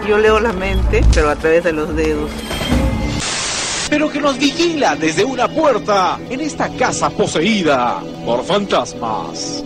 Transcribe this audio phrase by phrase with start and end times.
[0.00, 2.30] Yo leo la mente, pero a través de los dedos.
[3.90, 9.62] Pero que nos vigila desde una puerta en esta casa poseída por fantasmas.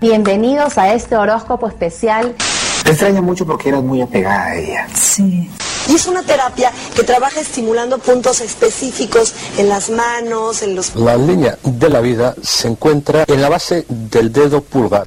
[0.00, 2.34] Bienvenidos a este horóscopo especial.
[2.82, 4.88] Te extraño mucho porque eras muy apegada a ella.
[4.94, 5.50] Sí.
[5.88, 10.96] Y es una terapia que trabaja estimulando puntos específicos en las manos, en los...
[10.96, 15.06] La línea de la vida se encuentra en la base del dedo pulgar.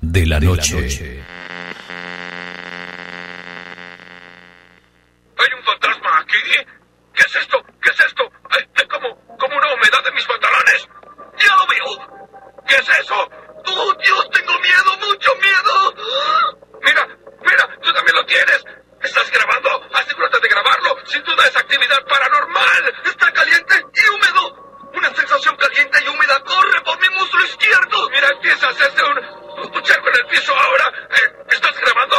[0.00, 1.22] de la Noche.
[5.36, 6.36] ¿Hay un fantasma aquí?
[7.14, 7.62] ¿Qué es esto?
[7.82, 8.22] ¿Qué es esto?
[8.50, 9.08] Hay, hay como,
[9.38, 10.88] como una humedad en mis pantalones.
[11.38, 12.64] ¡Ya lo veo!
[12.66, 13.30] ¿Qué es eso?
[13.66, 15.94] ¡Oh, Dios, tengo miedo, mucho miedo!
[16.82, 17.06] Mira,
[17.42, 18.64] mira, tú también lo tienes.
[19.02, 19.70] ¿Estás grabando?
[19.94, 20.96] Asegúrate de grabarlo.
[21.06, 22.94] Sin duda es actividad paranormal.
[23.04, 24.69] Está caliente y húmedo.
[24.94, 28.10] Una sensación caliente y húmeda corre por mi muslo izquierdo.
[28.10, 29.18] Mira, empieza a hacerse un,
[29.74, 30.92] un charco en el piso ahora.
[31.10, 32.16] Eh, ¿Estás grabando?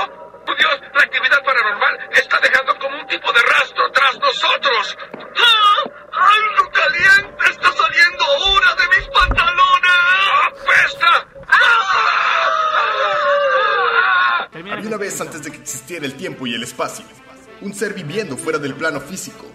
[0.47, 0.80] ¡Oh, Dios!
[0.94, 4.97] La actividad paranormal está dejando como un tipo de rastro tras nosotros.
[5.38, 5.83] ¡Ah!
[6.14, 9.92] ¡Algo caliente está saliendo ahora de mis pantalones!
[10.47, 11.27] ¡Apesta!
[11.47, 12.08] ¡Ah!
[14.53, 17.05] Había una vez antes de que existiera el tiempo y el espacio,
[17.61, 19.45] un ser viviendo fuera del plano físico,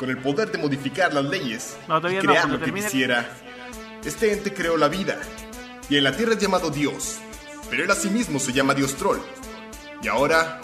[0.00, 3.36] con el poder de modificar las leyes No, y no, crear lo que quisiera.
[4.02, 5.20] Este ente creó la vida,
[5.90, 7.18] y en la Tierra es llamado Dios,
[7.68, 9.18] pero él a sí mismo se llama Dios Troll.
[10.02, 10.58] Y ahora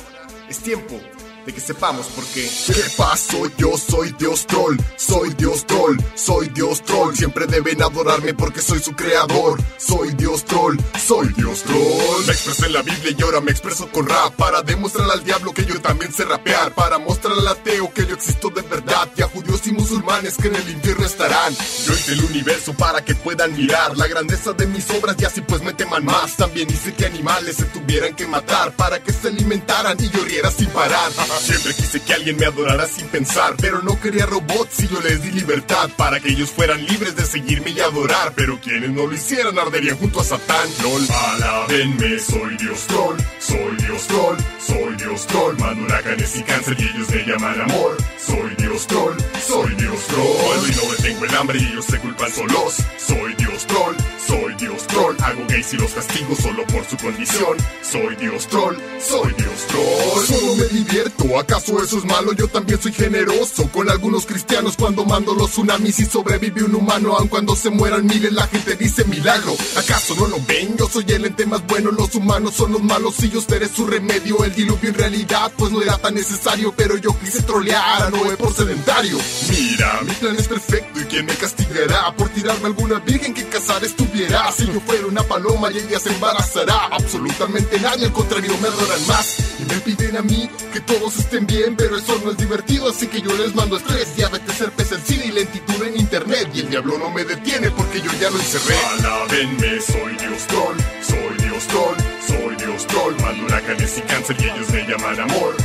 [0.49, 0.99] es tiempo
[1.47, 2.51] de que sepamos por qué.
[2.67, 3.47] ¿Qué pasó?
[3.57, 7.15] Yo soy Dios Troll, soy Dios Troll, soy Dios Troll.
[7.15, 9.61] Siempre deben adorarme porque soy su creador.
[9.79, 12.27] Soy Dios Troll, soy Dios Troll.
[12.27, 14.35] Me expresé en la Biblia y ahora me expreso con rap.
[14.35, 16.75] Para demostrarle al diablo que yo también sé rapear.
[16.75, 19.09] Para mostrarle al ateo que yo existo de verdad.
[19.17, 21.55] Y a judíos y musulmanes que en el infierno estarán.
[21.55, 25.43] Yo hice el universo para que puedan mirar la grandeza de mis obras y así
[25.43, 26.37] pues me teman más.
[26.37, 30.51] También hice que animales se tuvieran que matar para que se alimentaran y yo riera
[30.51, 31.13] sin parar.
[31.41, 35.23] Siempre quise que alguien me adorara sin pensar, pero no quería robots y yo les
[35.23, 38.33] di libertad para que ellos fueran libres de seguirme y adorar.
[38.35, 40.69] Pero quienes no lo hicieran arderían junto a Satán.
[40.83, 45.57] LOL, alábenme, soy Dios troll, soy Dios troll, soy Dios troll.
[45.59, 47.97] Mando huracanes y cáncer y ellos me llaman amor.
[48.19, 49.17] Soy Dios troll,
[49.47, 50.69] soy Dios troll.
[50.69, 52.75] Y no detengo el hambre y ellos se culpan solos.
[52.99, 53.95] Soy Dios troll,
[54.27, 55.17] soy Dios troll.
[55.23, 57.59] Hago gays y los castigo solo por su condición.
[57.83, 60.27] Soy Dios troll, soy Dios troll.
[60.27, 62.33] Solo me divierto, ¿acaso eso es malo?
[62.33, 67.17] Yo también soy generoso con algunos cristianos cuando mando los tsunamis y sobrevive un humano.
[67.17, 69.55] Aun cuando se mueran miles, la gente dice milagro.
[69.77, 70.77] ¿Acaso no lo ven?
[70.79, 73.87] Yo soy el ente más bueno, los humanos son los malos y yo seré su
[73.87, 74.43] remedio.
[74.43, 78.37] El diluvio en realidad pues no era tan necesario, pero yo quise trolear a Noé
[78.37, 79.19] por sedentario.
[79.51, 83.83] Mira, mi plan es perfecto y quién me castigará por tirarme alguna virgen que casar
[83.85, 84.51] estuviera.
[84.53, 89.07] Si yo fuera una paloma y ella se embarazará, absolutamente nadie al contrario me adoran
[89.09, 89.39] más.
[89.59, 93.09] Y me piden a mí que todos estén bien, pero eso no es divertido, así
[93.09, 96.49] que yo les mando estrés, diabetes, herpes, el SIDA y lentitud en internet.
[96.55, 98.77] Y el diablo no me detiene porque yo ya lo encerré.
[98.99, 101.97] Alábenme, soy Dios troll, soy Dios troll,
[102.27, 103.15] soy Dios troll.
[103.21, 105.57] Mando huracanes y cáncer y ellos me llaman amor.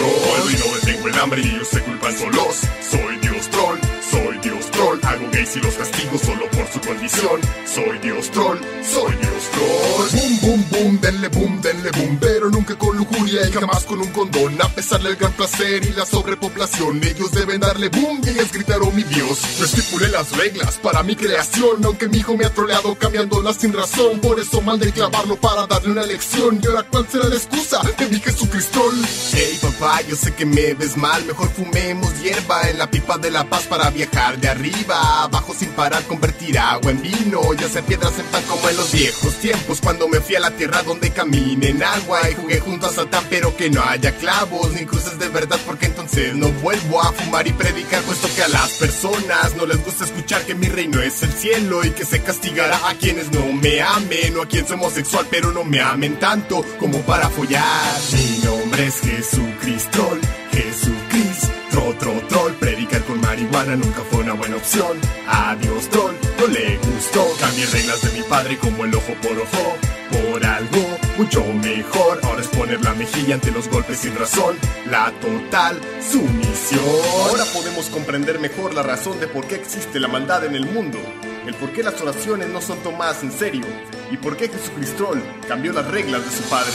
[0.00, 0.50] Soy Dios troll.
[0.50, 2.60] Y no detengo el hambre y ellos se culpan solos.
[2.90, 3.39] Soy Dios
[5.10, 7.40] Hago gays y los castigo solo por su condición.
[7.66, 10.08] Soy Dios troll, soy Dios troll.
[10.12, 12.18] Boom, boom, boom, denle boom, denle boom.
[12.20, 14.62] Pero nunca con lujuria y jamás con un condón.
[14.62, 18.94] A pesar del gran placer y la sobrepoblación, ellos deben darle boom y ellas gritaron
[18.94, 19.40] mi Dios.
[19.58, 23.72] Yo estipulé las reglas para mi creación, aunque mi hijo me ha troleado cambiándolas sin
[23.72, 24.20] razón.
[24.20, 26.60] Por eso mandé clavarlo para darle una lección.
[26.62, 28.80] Y ahora, ¿cuál será la excusa de mi Jesucristo?
[29.32, 33.32] Hey papá, yo sé que me ves mal, mejor fumemos hierba en la pipa de
[33.32, 37.64] la paz para viajar de arriba a abajo sin parar, convertir agua en vino y
[37.64, 41.10] hacer piedras en como en los viejos tiempos cuando me fui a la tierra donde
[41.10, 45.18] camine en agua y jugué junto a Satán, pero que no haya clavos ni cruces
[45.18, 49.54] de verdad porque entonces no vuelvo a fumar y predicar puesto que a las personas
[49.56, 52.94] no les gusta escuchar que mi reino es el cielo y que se castigará a
[52.94, 56.98] quienes no me amen o a quien soy homosexual pero no me amen tanto como
[57.02, 58.00] para follar.
[58.12, 60.18] Mi nombre es Jesucristo,
[60.52, 62.39] Jesucristo, tro, tro, predicar
[63.66, 64.98] nunca fue una buena opción.
[65.26, 69.76] Adiós troll, no le gustó, cambié reglas de mi padre como el ojo por ojo.
[70.10, 72.20] Por algo mucho mejor.
[72.24, 74.56] Ahora es poner la mejilla ante los golpes sin razón,
[74.90, 76.80] la total sumisión.
[77.28, 80.98] Ahora podemos comprender mejor la razón de por qué existe la maldad en el mundo,
[81.46, 83.64] el por qué las oraciones no son tomadas en serio
[84.10, 85.12] y por qué Jesucristo
[85.46, 86.72] cambió las reglas de su padre.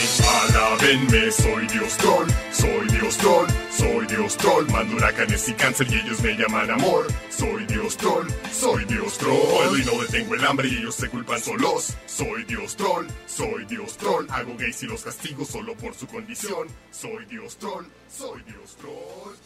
[0.48, 4.66] Alábenme, soy Dios troll, soy Dios troll, soy Dios troll.
[4.70, 7.06] Mando huracanes y cáncer y ellos me llaman amor.
[7.30, 9.80] Soy Dios troll, soy Dios troll.
[9.80, 11.94] Y no detengo el hambre y ellos se culpan solos.
[12.06, 14.26] Soy Dios troll, soy Dios troll.
[14.30, 16.68] Hago gays y los castigo solo por su condición.
[16.90, 19.36] Soy Dios troll, soy Dios troll.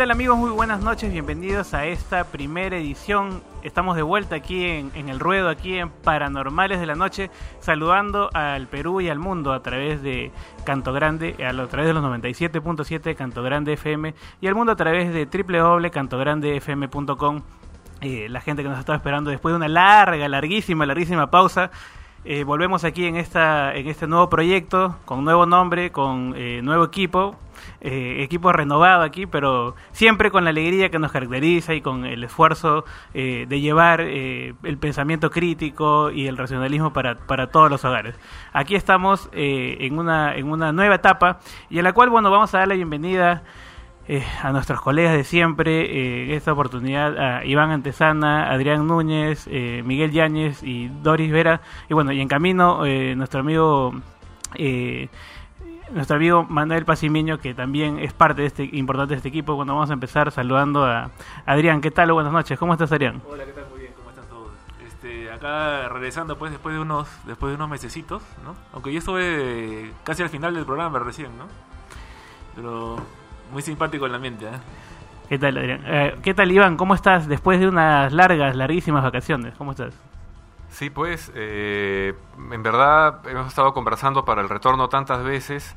[0.00, 0.38] Tal amigos?
[0.38, 3.42] Muy buenas noches, bienvenidos a esta primera edición.
[3.62, 7.30] Estamos de vuelta aquí en, en, el ruedo, aquí en Paranormales de la Noche,
[7.60, 10.32] saludando al Perú y al mundo a través de
[10.64, 14.76] Canto Grande, a, través de los 97.7 de Canto Grande FM y al mundo a
[14.76, 17.42] través de www.cantograndefm.com.
[18.00, 21.70] Eh, la gente que nos estaba esperando después de una larga, larguísima, larguísima pausa.
[22.24, 26.84] Eh, volvemos aquí en, esta, en este nuevo proyecto, con nuevo nombre, con eh, nuevo
[26.84, 27.36] equipo,
[27.80, 32.24] eh, equipo renovado aquí, pero siempre con la alegría que nos caracteriza y con el
[32.24, 32.84] esfuerzo
[33.14, 38.14] eh, de llevar eh, el pensamiento crítico y el racionalismo para, para todos los hogares.
[38.52, 41.38] Aquí estamos eh, en, una, en una nueva etapa
[41.68, 43.42] y en la cual, bueno, vamos a dar la bienvenida.
[44.08, 49.82] Eh, a nuestros colegas de siempre, eh, esta oportunidad a Iván Antesana, Adrián Núñez, eh,
[49.84, 51.60] Miguel Yáñez y Doris Vera.
[51.88, 53.92] Y bueno, y en camino eh, nuestro amigo
[55.92, 59.54] nuestro amigo Manuel Pacimiño, que también es parte de este importante de este equipo.
[59.54, 61.10] Bueno, vamos a empezar saludando a
[61.46, 61.80] Adrián.
[61.80, 62.12] ¿Qué tal?
[62.12, 62.58] Buenas noches.
[62.58, 63.20] ¿Cómo estás, Adrián?
[63.28, 63.64] Hola, ¿qué tal?
[63.70, 64.52] Muy bien, ¿cómo están todos?
[64.86, 68.54] Este, acá regresando pues después de unos después de unos mesecitos, ¿no?
[68.72, 71.46] Aunque yo estuve casi al final del programa recién, ¿no?
[72.54, 72.96] Pero
[73.52, 74.58] muy simpático el ambiente, ¿eh?
[75.28, 75.80] ¿Qué tal, Adrián?
[75.86, 76.76] Eh, ¿Qué tal, Iván?
[76.76, 79.54] ¿Cómo estás después de unas largas, larguísimas vacaciones?
[79.56, 79.94] ¿Cómo estás?
[80.70, 82.14] Sí, pues, eh,
[82.50, 85.76] en verdad hemos estado conversando para el retorno tantas veces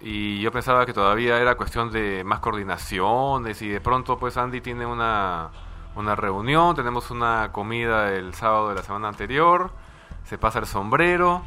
[0.00, 4.60] y yo pensaba que todavía era cuestión de más coordinaciones y de pronto pues Andy
[4.60, 5.50] tiene una,
[5.96, 9.72] una reunión, tenemos una comida el sábado de la semana anterior,
[10.24, 11.42] se pasa el sombrero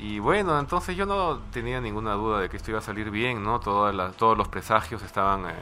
[0.00, 3.42] y bueno, entonces yo no tenía ninguna duda de que esto iba a salir bien,
[3.42, 3.60] ¿no?
[3.60, 5.54] Todas las, todos los presagios estaban eh,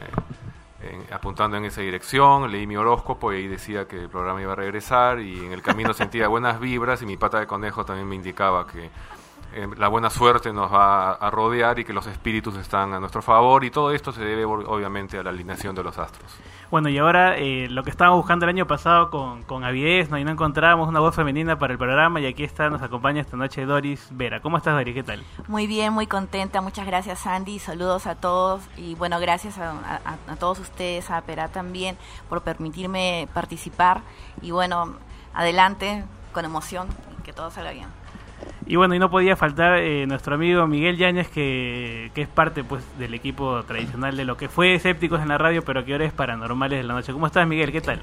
[0.81, 4.53] en- apuntando en esa dirección, leí mi horóscopo y ahí decía que el programa iba
[4.53, 8.07] a regresar y en el camino sentía buenas vibras y mi pata de conejo también
[8.07, 8.89] me indicaba que
[9.53, 12.99] eh, la buena suerte nos va a, a rodear y que los espíritus están a
[12.99, 16.35] nuestro favor y todo esto se debe ob- obviamente a la alineación de los astros.
[16.69, 20.17] Bueno, y ahora eh, lo que estábamos buscando el año pasado con, con Avies, ¿no?
[20.17, 23.37] y no encontrábamos una voz femenina para el programa, y aquí está, nos acompaña esta
[23.37, 24.41] noche Doris Vera.
[24.41, 24.93] ¿Cómo estás, Doris?
[24.93, 25.23] ¿Qué tal?
[25.47, 26.59] Muy bien, muy contenta.
[26.59, 27.59] Muchas gracias, Andy.
[27.59, 28.61] Saludos a todos.
[28.75, 29.71] Y bueno, gracias a,
[30.03, 31.97] a- todos ustedes, a Perá también,
[32.27, 34.01] por permitirme participar.
[34.41, 34.95] Y bueno,
[35.33, 36.03] adelante,
[36.33, 36.87] con emoción,
[37.23, 37.87] que todo salga bien.
[38.69, 42.63] Y bueno, y no podía faltar eh, nuestro amigo Miguel Yáñez, que, que es parte
[42.65, 46.05] pues del equipo tradicional de lo que fue Escépticos en la radio, pero que ahora
[46.05, 47.13] es Paranormales de la Noche.
[47.13, 47.71] ¿Cómo estás, Miguel?
[47.71, 48.01] ¿Qué tal?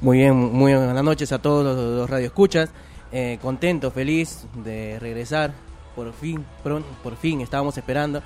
[0.00, 2.72] Muy bien, muy buenas noches a todos los, los radioescuchas.
[3.12, 5.52] Eh, contento, feliz de regresar.
[5.94, 8.22] Por fin, pron- por fin, estábamos esperando.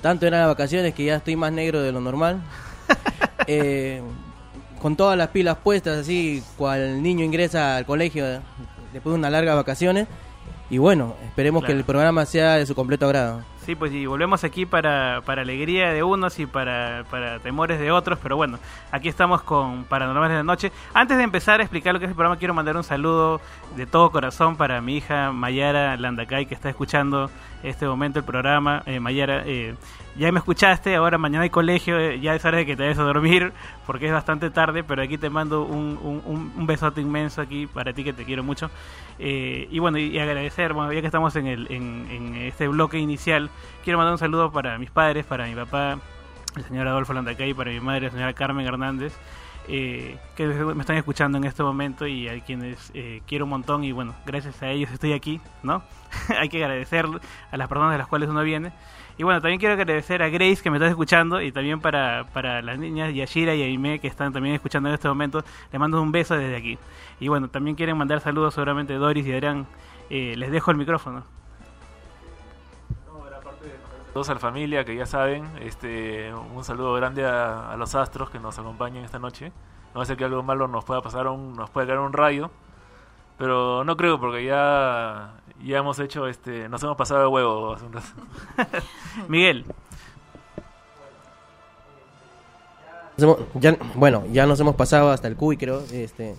[0.00, 2.40] Tanto eran las vacaciones que ya estoy más negro de lo normal.
[3.46, 4.02] Eh,
[4.80, 8.40] con todas las pilas puestas, así, cual niño ingresa al colegio eh,
[8.92, 10.06] después de unas largas vacaciones.
[10.70, 11.74] Y bueno, esperemos Claro.
[11.74, 13.42] que el programa sea de su completo agrado.
[13.66, 17.92] Sí, pues y volvemos aquí para, para alegría de unos y para, para temores de
[17.92, 18.58] otros, pero bueno,
[18.90, 20.72] aquí estamos con Paranormales de la Noche.
[20.94, 23.40] Antes de empezar a explicar lo que es el programa, quiero mandar un saludo
[23.76, 27.30] de todo corazón para mi hija Mayara Landacay, que está escuchando
[27.62, 28.82] este momento el programa.
[28.86, 29.74] Eh, Mayara, eh,
[30.16, 32.98] ya me escuchaste, ahora mañana hay colegio, eh, ya es hora de que te vayas
[32.98, 33.52] a dormir,
[33.86, 35.98] porque es bastante tarde, pero aquí te mando un,
[36.56, 38.70] un, besote inmenso aquí para ti, que te quiero mucho.
[39.18, 42.68] Eh, y bueno, y, y agradecer, bueno, ya que estamos en, el, en, en este
[42.68, 43.50] bloque inicial,
[43.84, 45.98] quiero mandar un saludo para mis padres, para mi papá,
[46.56, 49.16] el señor Adolfo Landacay, para mi madre, la señora Carmen Hernández,
[49.72, 53.84] eh, que me están escuchando en este momento y a quienes eh, quiero un montón
[53.84, 55.84] y bueno, gracias a ellos estoy aquí, ¿no?
[56.40, 57.06] Hay que agradecer
[57.52, 58.72] a las personas de las cuales uno viene.
[59.16, 62.62] Y bueno, también quiero agradecer a Grace que me está escuchando y también para, para
[62.62, 65.44] las niñas Yashira y Aime que están también escuchando en este momento.
[65.70, 66.76] Les mando un beso desde aquí.
[67.20, 69.68] Y bueno, también quieren mandar saludos seguramente Doris y Adrián.
[70.08, 71.39] Eh, les dejo el micrófono.
[74.12, 78.28] Todos a la familia que ya saben, este, un saludo grande a, a los astros
[78.30, 79.52] que nos acompañan esta noche.
[79.94, 82.12] No va a ser que algo malo nos pueda pasar, un, nos puede caer un
[82.12, 82.50] rayo,
[83.38, 87.84] pero no creo porque ya ya hemos hecho este, nos hemos pasado de huevo hace
[87.84, 88.08] un rato.
[89.28, 89.64] Miguel.
[93.54, 95.82] Ya, bueno, ya nos hemos pasado hasta el cuy, creo.
[95.92, 96.36] Este,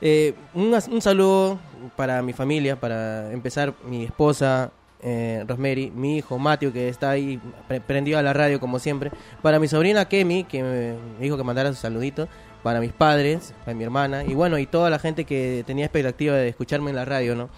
[0.00, 1.58] eh, un, un saludo
[1.96, 4.70] para mi familia, para empezar, mi esposa
[5.04, 9.10] eh, Rosemary, mi hijo Matthew, que está ahí pre- prendido a la radio como siempre,
[9.42, 12.26] para mi sobrina Kemi, que me dijo que mandara su saludito,
[12.62, 16.34] para mis padres, para mi hermana, y bueno, y toda la gente que tenía expectativa
[16.34, 17.50] de escucharme en la radio, ¿no?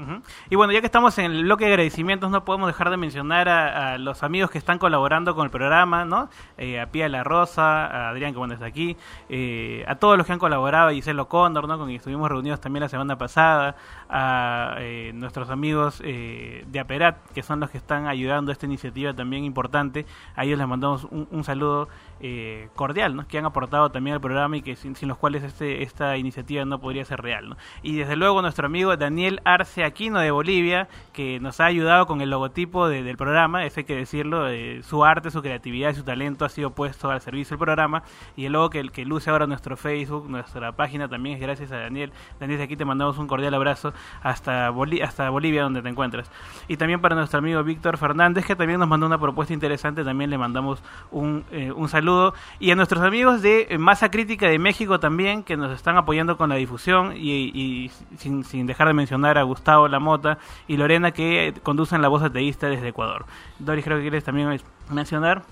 [0.00, 0.22] Ujú.
[0.48, 3.48] Y bueno, ya que estamos en el bloque de agradecimientos, no podemos dejar de mencionar
[3.48, 6.28] a, a los amigos que están colaborando con el programa, ¿no?
[6.56, 8.96] Eh, a Pía de la Rosa, a Adrián, que bueno, está aquí,
[9.28, 11.76] eh, a todos los que han colaborado, a Giselo Cóndor, ¿no?
[11.76, 13.76] Con quien estuvimos reunidos también la semana pasada,
[14.08, 18.66] a eh, nuestros amigos eh, de Aperat, que son los que están ayudando a esta
[18.66, 20.06] iniciativa también importante.
[20.34, 21.88] A ellos les mandamos un, un saludo
[22.20, 23.26] eh, cordial, ¿no?
[23.26, 26.64] Que han aportado también al programa y que sin, sin los cuales este, esta iniciativa
[26.64, 27.56] no podría ser real, ¿no?
[27.82, 32.20] Y desde luego nuestro amigo Daniel Arce Aquino de Bolivia, que nos ha ayudado con
[32.20, 36.02] el logotipo de- del programa, hay que decirlo, eh, su arte, su creatividad y su
[36.04, 38.02] talento ha sido puesto al servicio del programa
[38.36, 42.12] y el logo que, luce ahora nuestro Facebook, nuestra página también es gracias a Daniel.
[42.38, 46.30] Daniel, desde aquí te mandamos un cordial abrazo hasta, Boli- hasta Bolivia donde te encuentras.
[46.68, 50.28] Y también para nuestro amigo Víctor Fernández, que también nos mandó una propuesta interesante, también
[50.28, 52.09] le mandamos un, eh, un saludo.
[52.58, 56.48] Y a nuestros amigos de Masa Crítica de México también, que nos están apoyando con
[56.48, 62.08] la difusión y, sin, dejar de mencionar a Gustavo Lamota y Lorena, que conducen la
[62.08, 63.26] voz ateísta desde Ecuador.
[63.58, 65.42] Doris, creo que quieres también mencionar.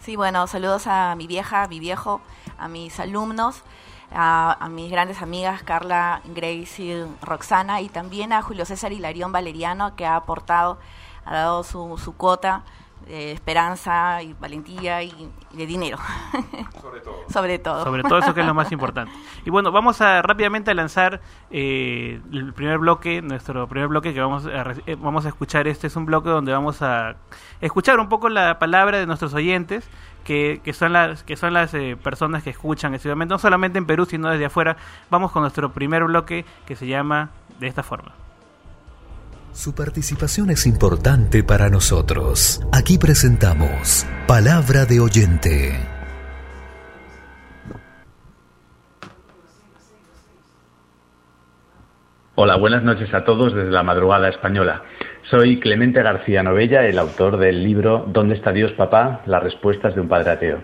[0.00, 2.20] Sí, bueno, saludos a mi vieja, a mi viejo,
[2.58, 3.62] a mis alumnos,
[4.12, 9.32] a, a mis grandes amigas Carla, Grace y Roxana y también a Julio César Hilarión
[9.32, 10.78] Valeriano que ha aportado,
[11.24, 12.64] ha dado su, su cuota
[13.06, 15.98] de esperanza y valentía y, y de dinero.
[16.82, 17.14] Sobre todo.
[17.28, 17.84] Sobre todo.
[17.84, 19.12] Sobre todo eso que es lo más importante.
[19.44, 21.20] Y bueno, vamos a rápidamente a lanzar
[21.50, 25.68] eh, el primer bloque, nuestro primer bloque que vamos a, re- eh, vamos a escuchar.
[25.68, 27.16] Este es un bloque donde vamos a
[27.60, 29.88] escuchar un poco la palabra de nuestros oyentes,
[30.24, 33.86] que, que son las, que son las eh, personas que escuchan exclusivamente, no solamente en
[33.86, 34.76] Perú, sino desde afuera.
[35.10, 37.30] Vamos con nuestro primer bloque que se llama
[37.60, 38.12] de esta forma.
[39.54, 42.60] Su participación es importante para nosotros.
[42.72, 45.78] Aquí presentamos Palabra de Oyente.
[52.34, 54.82] Hola, buenas noches a todos desde la madrugada española.
[55.30, 59.22] Soy Clemente García Novella, el autor del libro ¿Dónde está Dios, papá?
[59.26, 60.58] Las respuestas de un padre ateo.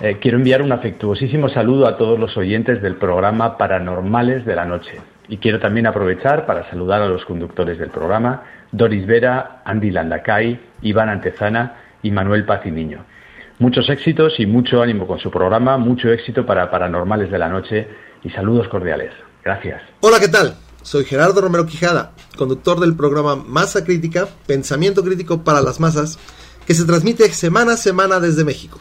[0.00, 4.64] Eh, quiero enviar un afectuosísimo saludo a todos los oyentes del programa Paranormales de la
[4.64, 4.98] Noche.
[5.28, 10.60] Y quiero también aprovechar para saludar a los conductores del programa, Doris Vera, Andy Landacay,
[10.82, 13.04] Iván Antezana y Manuel Paciniño.
[13.58, 17.88] Muchos éxitos y mucho ánimo con su programa, mucho éxito para Paranormales de la Noche
[18.22, 19.12] y saludos cordiales.
[19.44, 19.82] Gracias.
[20.00, 20.54] Hola, ¿qué tal?
[20.82, 26.18] Soy Gerardo Romero Quijada, conductor del programa Masa Crítica, Pensamiento Crítico para las Masas,
[26.66, 28.78] que se transmite semana a semana desde México.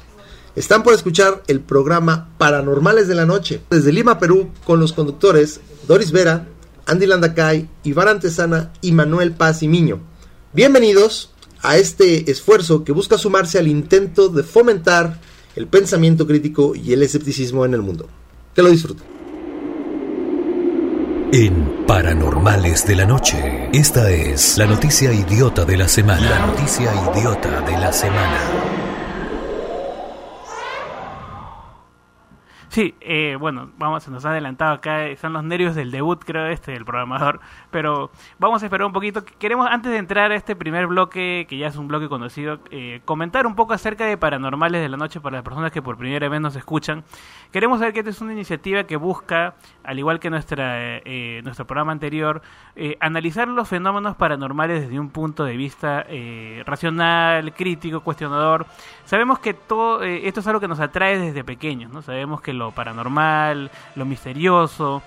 [0.57, 5.61] Están por escuchar el programa Paranormales de la Noche, desde Lima, Perú, con los conductores
[5.87, 6.47] Doris Vera,
[6.87, 9.99] Andy Landacay, Iván Antesana y Manuel Paz y Miño.
[10.53, 15.19] Bienvenidos a este esfuerzo que busca sumarse al intento de fomentar
[15.55, 18.07] el pensamiento crítico y el escepticismo en el mundo.
[18.55, 19.05] Que lo disfruten.
[21.33, 26.27] En Paranormales de la Noche, esta es la noticia idiota de la semana.
[26.27, 28.76] La noticia idiota de la semana.
[32.77, 36.23] Sí, eh, bueno, vamos, se nos ha adelantado acá, eh, son los nervios del debut,
[36.23, 37.39] creo, este, del programador,
[37.77, 39.23] pero vamos a esperar un poquito.
[39.37, 43.01] Queremos, antes de entrar a este primer bloque, que ya es un bloque conocido, eh,
[43.05, 46.27] comentar un poco acerca de Paranormales de la Noche para las personas que por primera
[46.27, 47.03] vez nos escuchan.
[47.51, 49.53] Queremos saber que esta es una iniciativa que busca,
[49.83, 52.41] al igual que nuestra, eh, nuestro programa anterior,
[52.75, 58.65] eh, analizar los fenómenos paranormales desde un punto de vista eh, racional, crítico, cuestionador.
[59.05, 62.01] Sabemos que todo eh, esto es algo que nos atrae desde pequeños, ¿no?
[62.01, 65.03] Sabemos que lo paranormal, lo misterioso,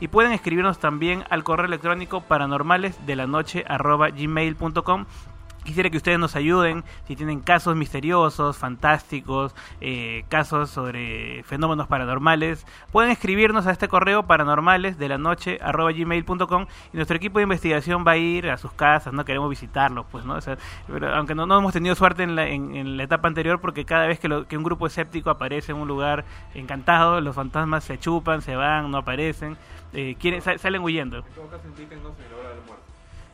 [0.00, 5.06] y pueden escribirnos también al correo electrónico paranormalesdelanoche.gmail.com
[5.64, 12.66] Quisiera que ustedes nos ayuden si tienen casos misteriosos, fantásticos, eh, casos sobre fenómenos paranormales.
[12.90, 18.04] Pueden escribirnos a este correo paranormales de la noche gmail.com y nuestro equipo de investigación
[18.06, 19.12] va a ir a sus casas.
[19.12, 20.34] No queremos visitarlos, pues, ¿no?
[20.34, 20.56] O sea,
[21.14, 24.06] aunque no, no hemos tenido suerte en la, en, en la etapa anterior, porque cada
[24.06, 27.98] vez que, lo- que un grupo escéptico aparece en un lugar encantado, los fantasmas se
[27.98, 29.56] chupan, se van, no aparecen,
[29.92, 31.22] eh, quieren, sa- salen huyendo.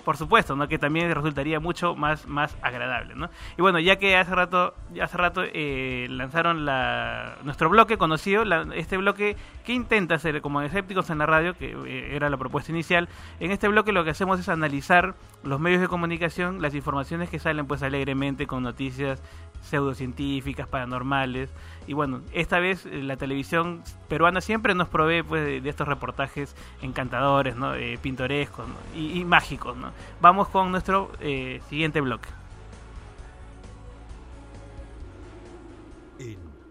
[0.09, 0.69] Por supuesto, ¿no?
[0.69, 3.29] Que también resultaría mucho más, más agradable, ¿no?
[3.59, 4.73] Y bueno, ya que hace rato,
[5.03, 9.37] hace rato eh, lanzaron la, nuestro bloque conocido, la- este bloque
[9.67, 13.07] que intenta hacer como escépticos en la radio, que eh, era la propuesta inicial.
[13.39, 17.39] En este bloque lo que hacemos es analizar los medios de comunicación, las informaciones que
[17.39, 19.23] salen pues alegremente con noticias
[19.61, 21.51] pseudocientíficas, paranormales.
[21.89, 25.89] Y bueno, esta vez eh, la televisión peruana siempre nos provee pues, de, de estos
[25.89, 27.75] reportajes encantadores, ¿no?
[27.75, 28.75] Eh, pintorescos ¿no?
[28.95, 29.75] y, y mágicos.
[29.75, 29.91] ¿no?
[30.21, 32.29] Vamos con nuestro eh, siguiente bloque.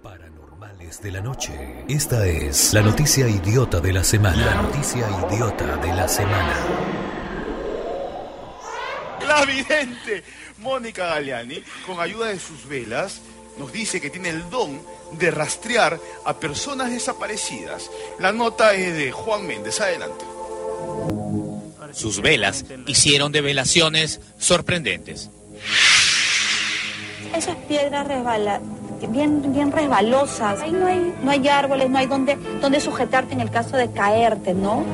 [0.03, 1.83] Paranormales de la noche.
[1.89, 4.45] Esta es la noticia idiota de la semana.
[4.45, 6.53] La noticia idiota de la semana.
[9.27, 10.23] La vidente
[10.59, 13.21] Mónica Galeani, con ayuda de sus velas,
[13.57, 14.79] nos dice que tiene el don
[15.11, 17.89] de rastrear a personas desaparecidas.
[18.19, 19.79] La nota es de Juan Méndez.
[19.81, 20.25] Adelante.
[21.93, 25.29] Sus velas hicieron develaciones sorprendentes.
[27.35, 28.61] Esas piedras resbala,
[29.09, 30.61] bien, bien resbalosas.
[30.61, 33.91] Ahí no hay, no hay árboles, no hay donde, donde sujetarte en el caso de
[33.91, 34.85] caerte, ¿no?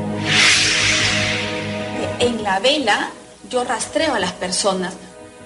[2.20, 3.12] En la vela
[3.50, 4.94] yo rastreo a las personas.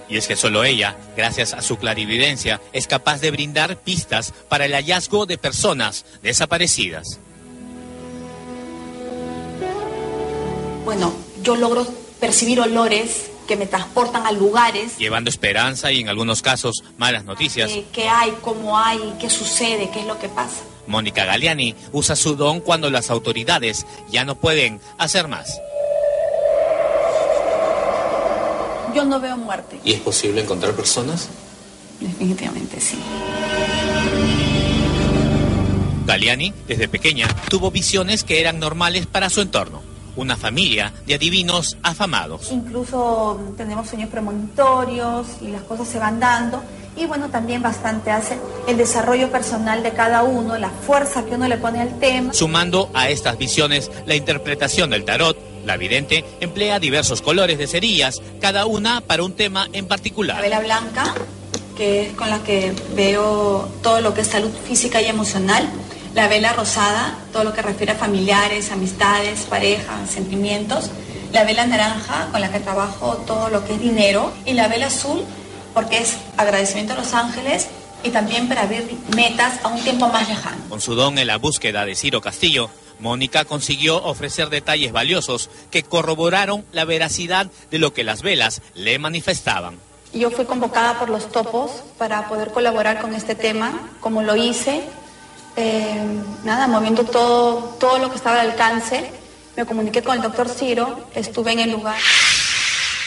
[0.09, 4.65] Y es que solo ella, gracias a su clarividencia, es capaz de brindar pistas para
[4.65, 7.19] el hallazgo de personas desaparecidas.
[10.85, 11.85] Bueno, yo logro
[12.19, 14.97] percibir olores que me transportan a lugares.
[14.97, 17.71] llevando esperanza y en algunos casos malas noticias.
[17.91, 18.33] ¿Qué hay?
[18.41, 19.15] ¿Cómo hay?
[19.19, 19.89] ¿Qué sucede?
[19.89, 20.61] ¿Qué es lo que pasa?
[20.85, 25.59] Mónica Galeani usa su don cuando las autoridades ya no pueden hacer más.
[28.97, 29.79] Yo no veo muerte.
[29.83, 31.29] ¿Y es posible encontrar personas?
[31.99, 32.97] Definitivamente sí.
[36.07, 39.83] Galeani, desde pequeña, tuvo visiones que eran normales para su entorno.
[40.15, 42.51] Una familia de adivinos afamados.
[42.51, 46.63] Incluso tenemos sueños premonitorios y las cosas se van dando.
[46.95, 51.47] Y bueno, también bastante hace el desarrollo personal de cada uno, la fuerza que uno
[51.47, 52.33] le pone al tema.
[52.33, 58.21] Sumando a estas visiones la interpretación del tarot, la vidente emplea diversos colores de cerillas,
[58.41, 60.41] cada una para un tema en La particular.
[60.41, 61.13] vela blanca,
[61.75, 65.69] que es con la que veo todo lo que es salud física y emocional.
[66.15, 70.89] La vela rosada, todo lo que refiere a familiares, amistades, parejas, sentimientos.
[71.31, 74.31] La vela naranja, con la que trabajo todo lo que es dinero.
[74.45, 75.23] Y la vela azul,
[75.75, 77.67] porque es agradecimiento a los ángeles
[78.03, 80.57] y también para abrir metas a un tiempo más lejano.
[80.69, 85.83] Con su don en la búsqueda de Ciro Castillo, Mónica consiguió ofrecer detalles valiosos que
[85.83, 89.79] corroboraron la veracidad de lo que las velas le manifestaban.
[90.13, 94.81] Yo fui convocada por los topos para poder colaborar con este tema, como lo hice,
[95.55, 96.01] eh,
[96.43, 99.11] nada, moviendo todo, todo lo que estaba al alcance.
[99.55, 101.99] Me comuniqué con el doctor Ciro, estuve en el lugar.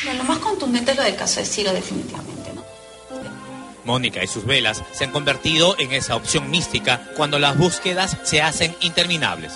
[0.04, 2.64] Bueno, lo más contundente es lo del caso de Ciro, definitivamente, ¿no?
[3.84, 8.42] Mónica y sus velas se han convertido en esa opción mística cuando las búsquedas se
[8.42, 9.52] hacen interminables.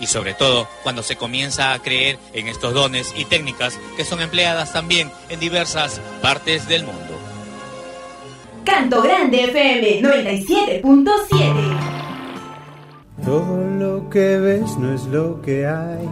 [0.00, 4.20] Y sobre todo cuando se comienza a creer en estos dones y técnicas que son
[4.20, 7.18] empleadas también en diversas partes del mundo.
[8.64, 11.98] Canto Grande FM 97.7.
[13.24, 16.08] Todo lo que ves no es lo que hay.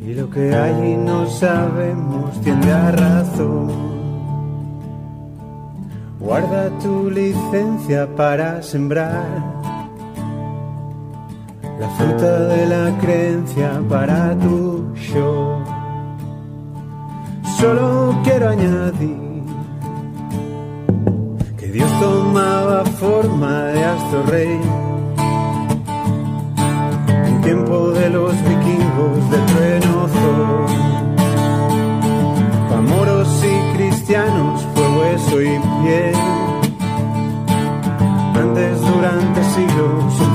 [0.00, 3.90] Y lo que hay y no sabemos tiende a razón.
[6.18, 9.59] Guarda tu licencia para sembrar
[11.80, 15.64] la fruta de la creencia para tu show.
[17.58, 19.42] Solo quiero añadir
[21.56, 24.60] que Dios tomaba forma de astro rey
[27.28, 30.66] en tiempo de los vikingos de trueno Thor.
[32.68, 36.16] Pa' moros y cristianos fue hueso y piel.
[38.34, 40.34] Antes, durante siglos, un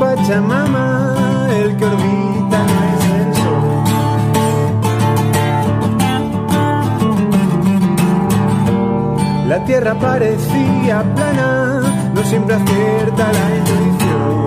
[0.00, 3.84] Pachamama, el que orbita no es el sol.
[9.46, 11.82] La tierra parecía plana,
[12.14, 14.46] no siempre acierta la intuición.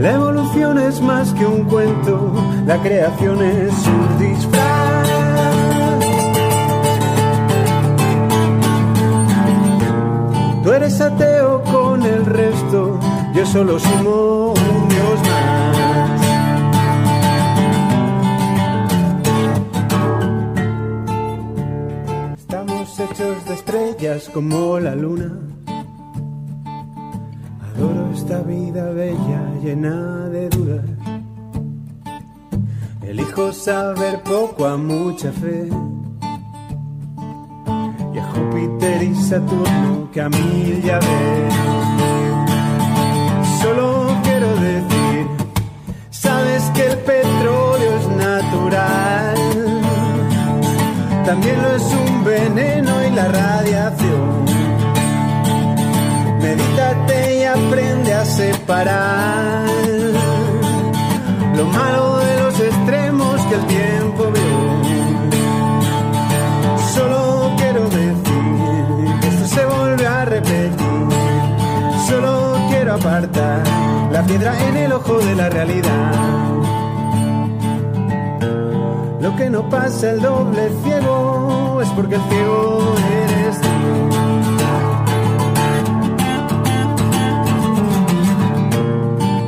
[0.00, 2.32] La evolución es más que un cuento,
[2.64, 4.51] la creación es un disfraz.
[10.62, 13.00] Tú eres ateo con el resto,
[13.34, 16.20] yo solo sumo un dios más.
[22.38, 25.32] Estamos hechos de estrellas como la luna.
[27.74, 30.84] Adoro esta vida bella, llena de dudas.
[33.02, 35.68] Elijo saber poco a mucha fe.
[38.14, 40.80] Y a Júpiter y Saturno que a mí.
[43.60, 45.26] Solo quiero decir,
[46.10, 49.36] sabes que el petróleo es natural.
[51.24, 54.44] También lo es un veneno y la radiación.
[56.40, 59.71] Medítate y aprende a separar
[73.20, 76.12] la piedra en el ojo de la realidad.
[79.20, 83.68] Lo que no pasa el doble ciego es porque el ciego eres tú.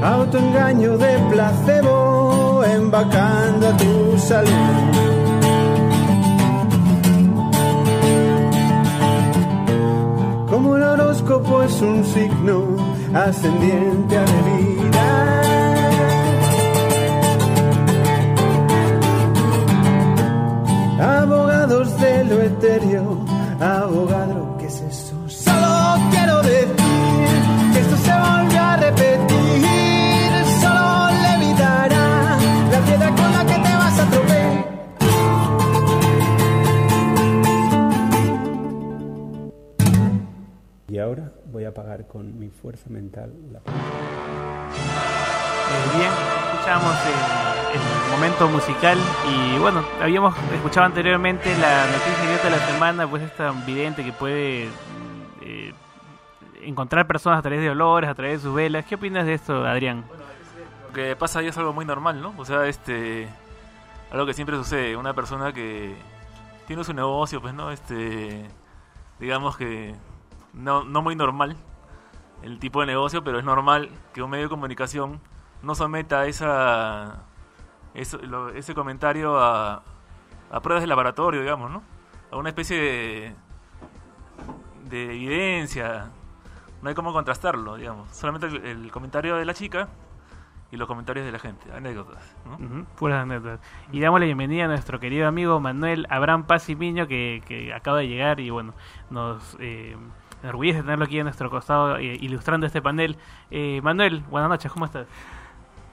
[0.04, 4.50] autoengaño de placebo, embacando a tu salud.
[10.50, 12.83] Como el horóscopo es un signo
[13.14, 15.04] ascendiente a medida.
[21.22, 23.18] Abogados de lo etéreo,
[23.60, 24.23] abogado,
[42.08, 43.62] con mi fuerza mental la Eh,
[45.96, 46.10] bien,
[46.52, 47.14] escuchamos el,
[47.74, 53.22] el momento musical y bueno, habíamos escuchado anteriormente la noticia idiota de la semana, pues
[53.22, 54.68] esta vidente que puede
[55.42, 55.72] eh,
[56.62, 58.84] encontrar personas a través de olores, a través de sus velas.
[58.84, 60.04] ¿Qué opinas de esto, Adrián?
[60.88, 62.34] Lo que pasa ahí es algo muy normal, ¿no?
[62.36, 63.28] O sea, este
[64.12, 65.96] algo que siempre sucede, una persona que
[66.66, 68.46] tiene su negocio, pues no, este
[69.18, 69.94] digamos que
[70.52, 71.56] no, no muy normal
[72.44, 75.20] el tipo de negocio, pero es normal que un medio de comunicación
[75.62, 77.24] no someta esa,
[77.94, 79.82] ese comentario a,
[80.62, 81.82] pruebas de laboratorio, digamos, ¿no?
[82.30, 83.34] A una especie de,
[84.90, 86.10] de evidencia.
[86.82, 88.14] No hay cómo contrastarlo, digamos.
[88.14, 89.88] Solamente el, comentario de la chica
[90.70, 92.36] y los comentarios de la gente, anécdotas,
[92.98, 93.60] puras anécdotas.
[93.90, 97.72] Y damos la bienvenida a nuestro querido amigo Manuel Abraham Paz y Miño, que, que
[97.72, 98.74] acaba de llegar y bueno,
[99.08, 99.96] nos eh,
[100.44, 103.16] enorgullece tenerlo aquí a nuestro costado eh, ilustrando este panel.
[103.50, 105.06] Eh, Manuel, buenas noches, ¿cómo estás?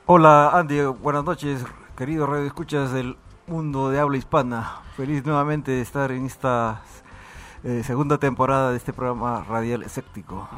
[0.06, 3.16] Hola Andy, buenas noches, querido Radio Escuchas del
[3.48, 4.82] mundo de habla hispana.
[4.98, 6.82] Feliz nuevamente de estar en esta
[7.64, 10.50] eh, segunda temporada de este programa radial escéptico.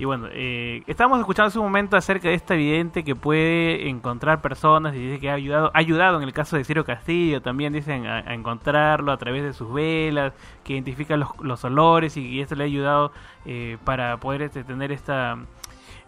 [0.00, 4.40] Y bueno, eh, estamos escuchando hace un momento acerca de esta evidente que puede encontrar
[4.40, 7.72] personas y dice que ha ayudado, ha ayudado en el caso de Ciro Castillo, también
[7.72, 12.24] dicen a, a encontrarlo a través de sus velas, que identifica los, los olores y,
[12.28, 13.10] y esto le ha ayudado
[13.44, 15.36] eh, para poder este, tener esta,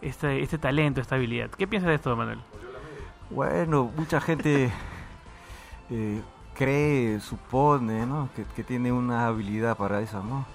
[0.00, 1.50] este, este talento, esta habilidad.
[1.50, 2.38] ¿Qué piensas de esto, Manuel?
[3.28, 4.70] Bueno, mucha gente
[5.90, 6.20] eh,
[6.54, 8.28] cree, supone, ¿no?
[8.36, 10.46] Que, que tiene una habilidad para eso, ¿no?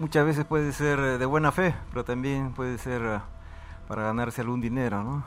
[0.00, 3.20] Muchas veces puede ser eh, de buena fe, pero también puede ser eh,
[3.86, 5.22] para ganarse algún dinero, ¿no?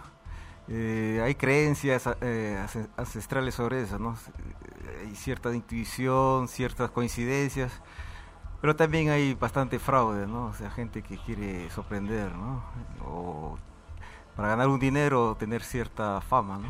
[0.67, 2.09] Eh, hay creencias
[2.97, 4.17] ancestrales sobre eso, ¿no?
[4.99, 7.71] Hay cierta intuición, ciertas coincidencias,
[8.61, 10.45] pero también hay bastante fraude, ¿no?
[10.45, 12.63] O sea, gente que quiere sorprender, ¿no?
[13.05, 13.59] O
[14.35, 16.69] para ganar un dinero, tener cierta fama, ¿no?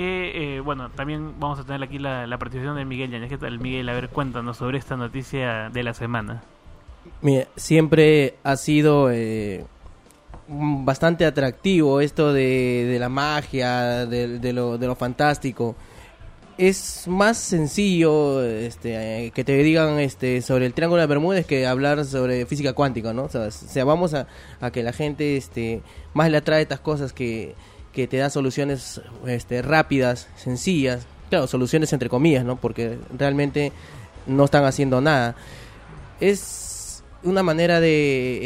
[0.00, 3.28] Que, eh, bueno, también vamos a tener aquí la, participación de Miguel Yañez.
[3.28, 3.86] ¿Qué tal, Miguel?
[3.90, 6.42] A ver, cuéntanos sobre esta noticia de la semana.
[7.20, 9.66] Mira, siempre ha sido eh,
[10.48, 15.76] bastante atractivo esto de, la magia, de, lo, de lo fantástico.
[16.56, 22.06] Es más sencillo este, que te digan este, sobre el Triángulo de Bermúdez que hablar
[22.06, 23.24] sobre física cuántica, ¿no?
[23.24, 24.26] O sea, vamos a,
[24.62, 25.82] a que la gente este,
[26.14, 27.54] más le atrae estas cosas que,
[27.92, 31.06] que te da soluciones este, rápidas, sencillas.
[31.28, 32.56] Claro, soluciones entre comillas, ¿no?
[32.56, 33.72] Porque realmente
[34.26, 35.36] no están haciendo nada.
[36.20, 38.38] Es una manera de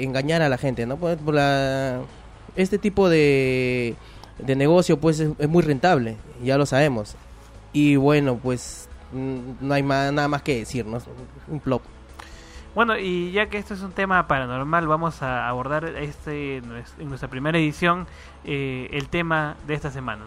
[0.00, 0.96] eh, engañar a la gente, ¿no?
[0.96, 1.36] Por- por
[2.56, 3.94] este tipo de,
[4.38, 7.14] de negocio pues es, es muy rentable, ya lo sabemos.
[7.72, 10.98] Y bueno, pues no hay ma- nada más que decir, ¿no?
[11.48, 11.82] Un plop.
[12.74, 17.28] Bueno, y ya que esto es un tema paranormal, vamos a abordar este en nuestra
[17.28, 18.06] primera edición
[18.44, 20.24] eh, el tema de esta semana.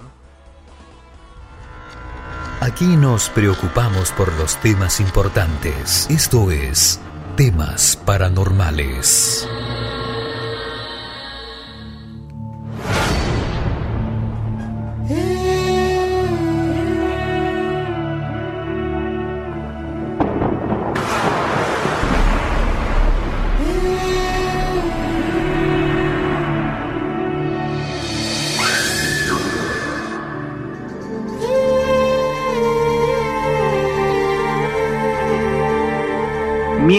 [2.62, 6.08] Aquí nos preocupamos por los temas importantes.
[6.10, 7.02] Esto es
[7.36, 9.48] Temas Paranormales.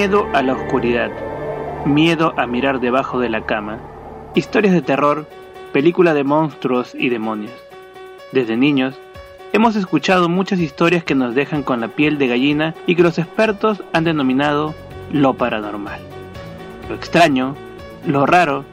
[0.06, 1.10] Miedo a la oscuridad.
[1.84, 3.80] Miedo a mirar debajo de la cama.
[4.36, 5.26] Historias de terror,
[5.72, 7.50] película de monstruos y demonios.
[8.30, 8.94] Desde niños,
[9.52, 13.18] hemos escuchado muchas historias que nos dejan con la piel de gallina y que los
[13.18, 14.76] expertos han denominado
[15.10, 15.98] lo paranormal.
[16.88, 17.56] Lo extraño,
[18.06, 18.64] lo raro,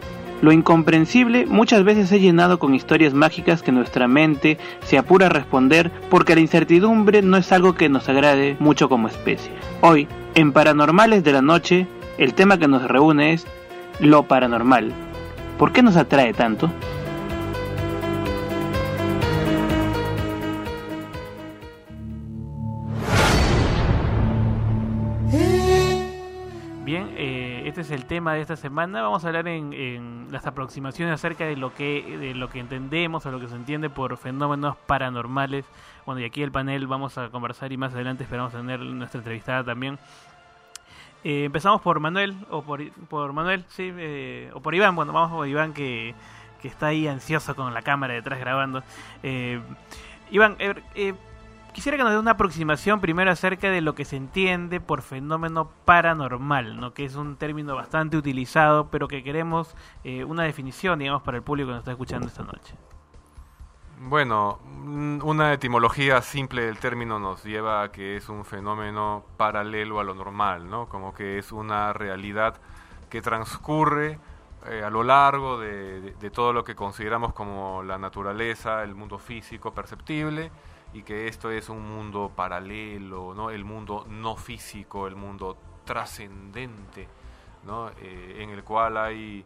[0.43, 5.29] lo incomprensible muchas veces es llenado con historias mágicas que nuestra mente se apura a
[5.29, 9.51] responder porque la incertidumbre no es algo que nos agrade mucho como especie.
[9.81, 13.45] Hoy, en Paranormales de la Noche, el tema que nos reúne es
[13.99, 14.91] lo paranormal.
[15.57, 16.71] ¿Por qué nos atrae tanto?
[26.83, 29.01] Bien, eh, este es el tema de esta semana.
[29.03, 33.25] Vamos a hablar en, en las aproximaciones acerca de lo que de lo que entendemos
[33.25, 35.65] o lo que se entiende por fenómenos paranormales.
[36.05, 39.63] Bueno, y aquí el panel vamos a conversar y más adelante esperamos tener nuestra entrevistada
[39.63, 39.97] también.
[41.23, 44.95] Eh, empezamos por Manuel o por, por Manuel, sí, eh, o por Iván.
[44.95, 46.13] Bueno, vamos por Iván que,
[46.63, 48.83] que está ahí ansioso con la cámara detrás grabando.
[49.21, 49.61] Eh,
[50.31, 51.13] Iván, eh,
[51.73, 55.69] quisiera que nos dé una aproximación primero acerca de lo que se entiende por fenómeno
[55.83, 56.93] paranormal, ¿no?
[56.93, 61.43] que es un término bastante utilizado, pero que queremos eh, una definición, digamos, para el
[61.43, 62.75] público que nos está escuchando esta noche.
[63.99, 69.99] Bueno, mm, una etimología simple del término nos lleva a que es un fenómeno paralelo
[69.99, 70.87] a lo normal, ¿no?
[70.89, 72.59] Como que es una realidad
[73.09, 74.19] que transcurre
[74.65, 79.73] eh, a lo largo de, todo lo que consideramos como la naturaleza, el mundo físico
[79.73, 80.51] perceptible,
[80.93, 83.51] y que esto es un mundo paralelo, ¿no?
[83.51, 87.07] El mundo no físico, el mundo trascendente,
[87.65, 87.89] ¿no?
[88.01, 89.45] Eh, en el cual hay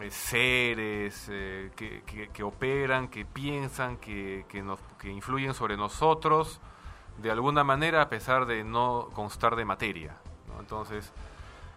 [0.00, 6.60] eh, seres eh, que, operan, que piensan, que, que, influyen sobre nosotros
[7.18, 10.16] de alguna manera a pesar de no constar de materia.
[10.58, 11.12] Entonces,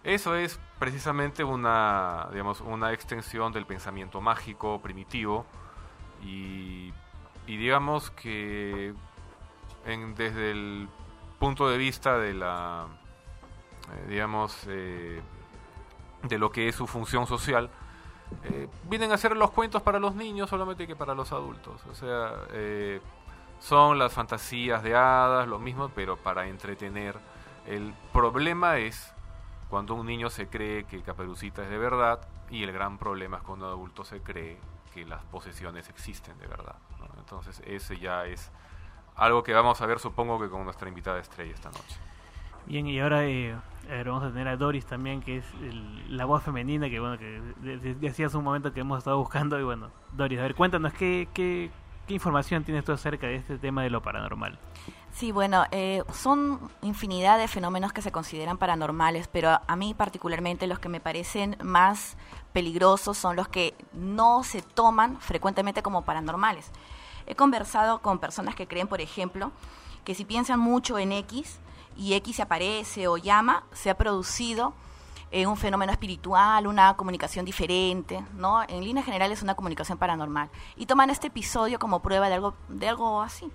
[0.02, 5.46] eso es precisamente una, digamos, una extensión del pensamiento mágico primitivo
[6.24, 6.92] y,
[7.46, 8.94] digamos que
[9.86, 10.88] desde el
[11.38, 12.86] punto de vista de la,
[13.92, 15.22] eh, digamos, de
[16.38, 17.70] lo que es su función social,
[18.44, 21.80] eh, vienen a ser los cuentos para los niños solamente que para los adultos.
[21.90, 23.00] O sea, eh,
[23.60, 27.16] son las fantasías de hadas, lo mismo, pero para entretener
[27.66, 29.12] El problema es
[29.68, 33.42] cuando un niño se cree que Caperucita es de verdad y el gran problema es
[33.42, 34.58] cuando un adulto se cree
[34.94, 36.76] que las posesiones existen de verdad.
[36.98, 37.06] ¿no?
[37.18, 38.50] Entonces ese ya es
[39.16, 41.96] algo que vamos a ver supongo que con nuestra invitada estrella esta noche.
[42.64, 43.56] Bien, y ahora eh,
[43.94, 47.18] ver, vamos a tener a Doris también, que es el- la voz femenina que, bueno,
[47.18, 49.58] que de- de- decía hace un momento que hemos estado buscando.
[49.58, 51.70] Y bueno, Doris, a ver, cuéntanos, ¿qué, qué,
[52.06, 54.58] qué información tienes tú acerca de este tema de lo paranormal?
[55.10, 60.66] Sí, bueno, eh, son infinidad de fenómenos que se consideran paranormales, pero a mí particularmente
[60.66, 62.16] los que me parecen más
[62.52, 66.70] peligrosos son los que no se toman frecuentemente como paranormales.
[67.26, 69.50] He conversado con personas que creen, por ejemplo,
[70.04, 71.58] que si piensan mucho en X
[71.98, 74.72] y X se aparece o llama, se ha producido
[75.30, 78.62] eh, un fenómeno espiritual, una comunicación diferente, ¿no?
[78.62, 80.48] En líneas generales una comunicación paranormal.
[80.76, 83.52] Y toman este episodio como prueba de algo, de algo así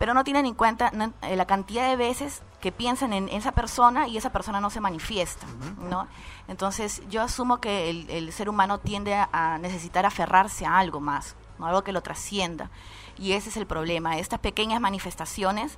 [0.00, 3.52] pero no tienen en cuenta no, eh, la cantidad de veces que piensan en esa
[3.52, 5.46] persona y esa persona no se manifiesta,
[5.90, 6.08] ¿no?
[6.48, 11.00] Entonces yo asumo que el, el ser humano tiende a, a necesitar aferrarse a algo
[11.00, 11.66] más, ¿no?
[11.66, 12.70] algo que lo trascienda.
[13.18, 14.16] Y ese es el problema.
[14.16, 15.76] Estas pequeñas manifestaciones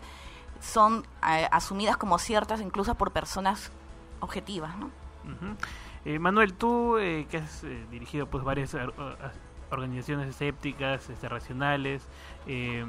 [0.62, 3.70] son eh, asumidas como ciertas incluso por personas
[4.20, 4.90] objetivas, ¿no?
[6.04, 9.16] Eh, Manuel, tú eh, que has eh, dirigido pues varias or- or-
[9.70, 12.06] organizaciones escépticas, este, racionales,
[12.46, 12.84] eh,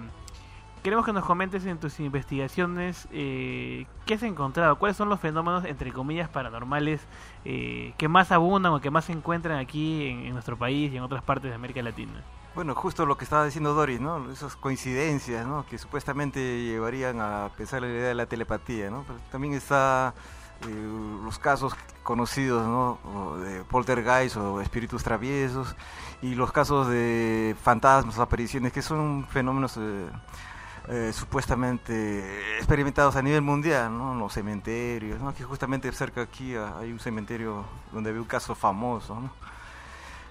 [0.83, 5.91] queremos que nos comentes en tus investigaciones qué has encontrado, cuáles son los fenómenos entre
[5.91, 7.01] comillas paranormales
[7.43, 11.03] que más abundan o que más se encuentran aquí en, en nuestro país y en
[11.03, 12.21] otras partes de América Latina.
[12.56, 14.32] Bueno, justo lo que estaba diciendo Doris, ¿no?
[14.32, 15.66] Esas coincidencias, ¿no?
[15.66, 19.04] Que supuestamente llevarían a pensar la idea de la telepatía, ¿no?
[19.08, 20.13] Pero también está
[20.68, 23.38] eh, los casos conocidos, ¿no?
[23.39, 25.76] De poltergeist o espíritus traviesos
[26.22, 30.10] y los casos de fantasmas, apariciones, que son fenómenos eh,
[30.89, 34.13] eh, supuestamente experimentados a nivel mundial, ¿no?
[34.13, 35.34] Los cementerios, ¿no?
[35.34, 39.42] Que justamente cerca aquí ah, hay un cementerio donde había un caso famoso, ¿no?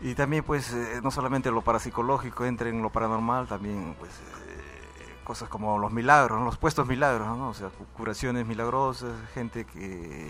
[0.02, 5.14] Y también, pues, eh, no solamente lo parapsicológico entra en lo paranormal, también, pues, eh,
[5.24, 7.48] cosas como los milagros, los puestos milagros, ¿no?
[7.50, 10.28] O sea, cu- curaciones milagrosas, gente que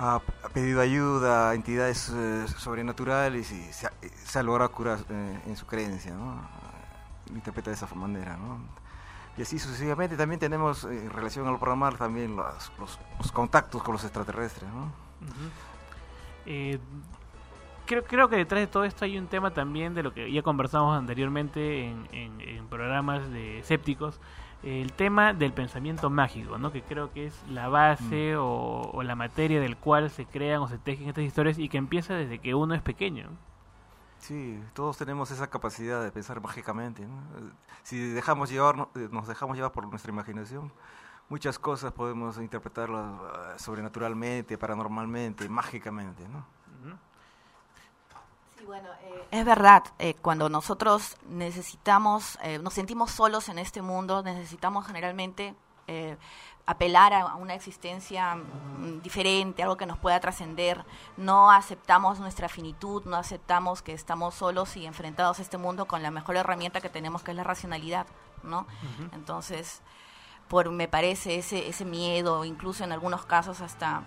[0.00, 0.20] ha,
[0.52, 3.92] pedido ayuda a entidades eh, sobrenaturales y se ha,
[4.24, 6.40] se ha logrado curar eh, en su creencia, ¿no?
[7.32, 8.58] Interpreta de esa manera, ¿no?
[9.36, 13.80] Y así sucesivamente también tenemos, eh, en relación a lo paranormal, también los, los- contactos
[13.82, 14.90] con los extraterrestres, ¿no?
[16.46, 16.80] Eh,
[17.86, 20.42] creo, creo que detrás de todo esto hay un tema también de lo que ya
[20.42, 24.20] conversamos anteriormente en, en- en programas de escépticos,
[24.62, 26.70] el tema del pensamiento mágico, ¿no?
[26.70, 30.68] que creo que es la base o, o la materia del cual se crean o
[30.68, 33.28] se tejen estas historias y que empieza desde que uno es pequeño.
[34.18, 37.04] Sí, todos tenemos esa capacidad de pensar mágicamente.
[37.04, 37.16] ¿no?
[37.82, 40.72] Si dejamos llevar, eh, nos dejamos llevar por nuestra imaginación,
[41.28, 46.22] muchas cosas podemos interpretarlas eh, sobrenaturalmente, paranormalmente, mágicamente.
[46.28, 46.46] ¿no?
[48.62, 53.82] Sí, bueno, eh, es verdad, eh, cuando nosotros necesitamos, eh, nos sentimos solos en este
[53.82, 55.56] mundo, necesitamos generalmente
[55.88, 56.16] eh,
[56.64, 60.84] apelar a una existencia mm, diferente, algo que nos pueda trascender.
[61.16, 66.04] No aceptamos nuestra finitud, no aceptamos que estamos solos y enfrentados a este mundo con
[66.04, 68.06] la mejor herramienta que tenemos, que es la racionalidad,
[68.44, 68.68] ¿no?
[69.12, 69.82] Entonces,
[70.46, 74.04] por me parece ese ese miedo, incluso en algunos casos hasta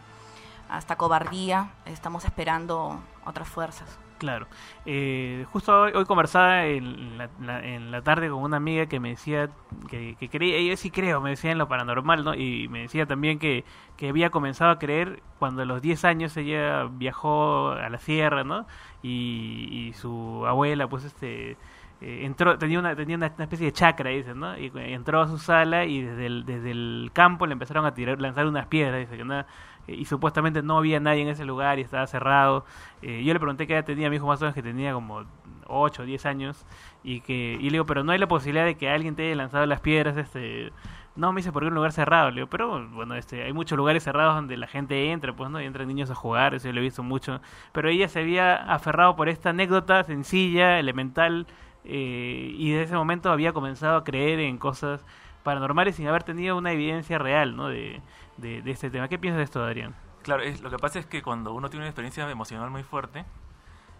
[0.69, 3.99] hasta cobardía, estamos esperando otras fuerzas.
[4.17, 4.47] Claro.
[4.85, 7.29] Eh, justo hoy, hoy conversaba en la,
[7.65, 9.49] en la tarde con una amiga que me decía
[9.89, 12.33] que, creía, yo sí creo, me decía en lo paranormal, ¿no?
[12.33, 13.65] Y me decía también que,
[13.97, 18.45] que había comenzado a creer cuando a los 10 años ella viajó a la sierra,
[18.45, 18.65] ¿no?
[19.03, 21.57] Y, y su abuela, pues, este...
[22.01, 25.37] eh, entró tenía una tenía una, especie de chakra dicen no y entró a su
[25.37, 29.15] sala y desde el desde el campo le empezaron a tirar lanzar unas piedras dice
[29.17, 29.45] que eh,
[29.87, 32.65] y supuestamente no había nadie en ese lugar y estaba cerrado.
[33.01, 35.23] Eh, yo le pregunté qué edad tenía, mi hijo más o menos que tenía como
[35.67, 36.65] 8 o 10 años
[37.03, 39.35] y que y le digo, pero no hay la posibilidad de que alguien te haya
[39.35, 40.71] lanzado las piedras, este
[41.15, 43.77] no me dice porque es un lugar cerrado, le digo, pero bueno, este hay muchos
[43.77, 46.73] lugares cerrados donde la gente entra, pues no, y entran niños a jugar, eso yo
[46.73, 51.47] lo he visto mucho, pero ella se había aferrado por esta anécdota sencilla, elemental
[51.85, 55.05] eh, y desde ese momento había comenzado a creer en cosas
[55.45, 57.69] paranormales sin haber tenido una evidencia real, ¿no?
[57.69, 58.01] de
[58.37, 59.07] de, de este tema.
[59.07, 59.95] ¿Qué piensas de esto, Adrián?
[60.23, 63.25] Claro, lo que pasa es que cuando uno tiene una experiencia emocional muy fuerte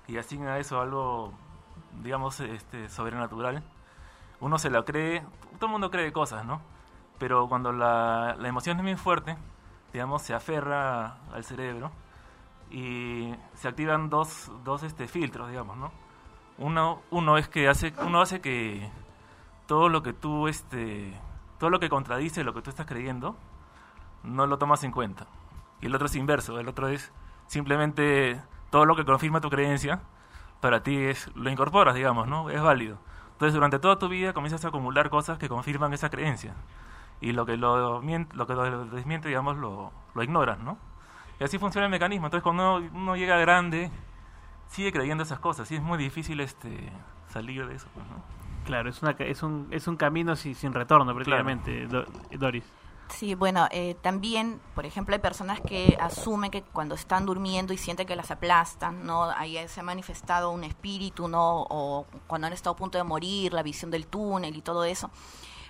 [0.07, 1.33] y asigna a eso algo,
[2.01, 3.63] digamos, este, sobrenatural,
[4.39, 5.23] uno se la cree,
[5.55, 6.61] todo el mundo cree cosas, ¿no?
[7.19, 9.37] Pero cuando la, la emoción es muy fuerte,
[9.93, 11.91] digamos, se aferra al cerebro
[12.71, 15.91] y se activan dos, dos este, filtros, digamos, ¿no?
[16.57, 18.89] Uno, uno es que hace, uno hace que
[19.67, 21.13] todo lo que tú, este,
[21.59, 23.35] todo lo que contradice lo que tú estás creyendo,
[24.23, 25.27] no lo tomas en cuenta.
[25.81, 27.11] Y el otro es inverso, el otro es
[27.47, 30.01] simplemente todo lo que confirma tu creencia,
[30.61, 32.49] para ti es lo incorporas, digamos, ¿no?
[32.49, 32.97] Es válido.
[33.33, 36.55] Entonces, durante toda tu vida comienzas a acumular cosas que confirman esa creencia.
[37.21, 40.77] Y lo que lo, lo, que lo desmiente, digamos, lo, lo ignoras, ¿no?
[41.39, 42.27] Y así funciona el mecanismo.
[42.27, 43.91] Entonces, cuando uno, uno llega grande,
[44.67, 45.69] sigue creyendo esas cosas.
[45.71, 46.91] Y es muy difícil este
[47.27, 48.05] salir de eso, pues.
[48.65, 52.63] Claro, es, una, ca- es, un, es un camino sin, sin retorno prácticamente, Do- Doris.
[53.07, 57.77] Sí, bueno, eh, también, por ejemplo, hay personas que asumen que cuando están durmiendo y
[57.77, 59.25] sienten que las aplastan, ¿no?
[59.29, 61.67] Ahí se ha manifestado un espíritu, ¿no?
[61.69, 65.11] O cuando han estado a punto de morir, la visión del túnel y todo eso.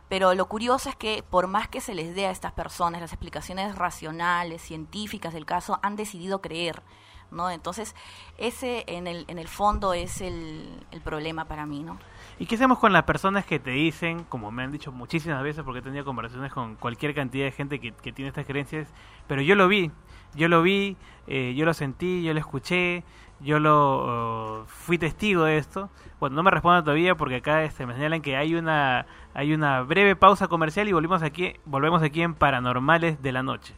[0.07, 3.11] Pero lo curioso es que por más que se les dé a estas personas las
[3.11, 6.83] explicaciones racionales, científicas del caso, han decidido creer,
[7.31, 7.49] ¿no?
[7.49, 7.95] Entonces,
[8.37, 11.99] ese en el, en el fondo es el, el problema para mí, ¿no?
[12.37, 15.63] ¿Y qué hacemos con las personas que te dicen, como me han dicho muchísimas veces,
[15.63, 18.93] porque he tenido conversaciones con cualquier cantidad de gente que, tiene estas creencias,
[19.25, 19.89] pero yo lo vi,
[20.33, 23.05] yo lo vi, eh, yo lo sentí, yo lo escuché,
[23.39, 25.89] yo lo uh, fui testigo de esto?
[26.19, 29.81] Bueno, no me responden todavía porque acá este, me señalan que hay una, hay una
[29.83, 33.75] breve pausa comercial y volvemos aquí, volvemos aquí en Paranormales de la Noche.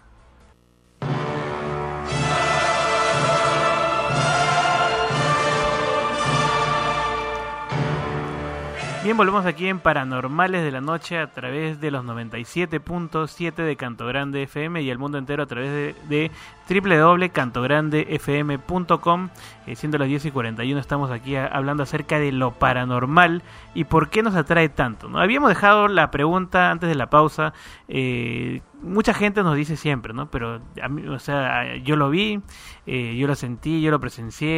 [9.07, 14.05] Bien, volvemos aquí en Paranormales de la Noche a través de los 97.7 de Canto
[14.05, 16.29] Grande FM y el mundo entero a través de, de
[16.67, 19.29] www.cantograndefm.com.
[19.65, 23.43] Eh, siendo las 10 y 41 estamos aquí a- hablando acerca de lo paranormal
[23.73, 25.09] y por qué nos atrae tanto.
[25.09, 25.19] ¿no?
[25.19, 27.53] Habíamos dejado la pregunta antes de la pausa.
[27.89, 30.29] eh, mucha gente nos dice siempre, ¿no?
[30.29, 32.41] Pero, a mí, o sea, yo lo vi,
[32.85, 34.49] eh, yo lo sentí, yo lo presencié,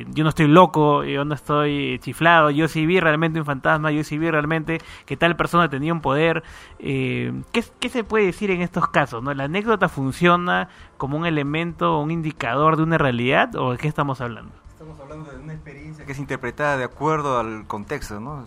[0.00, 3.90] eh, yo no estoy loco, yo no estoy chiflado, yo sí vi realmente un fantasma,
[3.90, 6.42] yo sí vi realmente que tal persona tenía un poder.
[6.78, 9.22] Eh, ¿qué, qué se puede decir en estos casos?
[9.22, 9.32] ¿no?
[9.32, 10.68] ¿La anécdota funciona
[10.98, 14.52] como un elemento, un indicador de una realidad o de qué estamos hablando?
[14.70, 18.44] Estamos hablando de una experiencia que es interpretada de acuerdo al contexto, ¿no?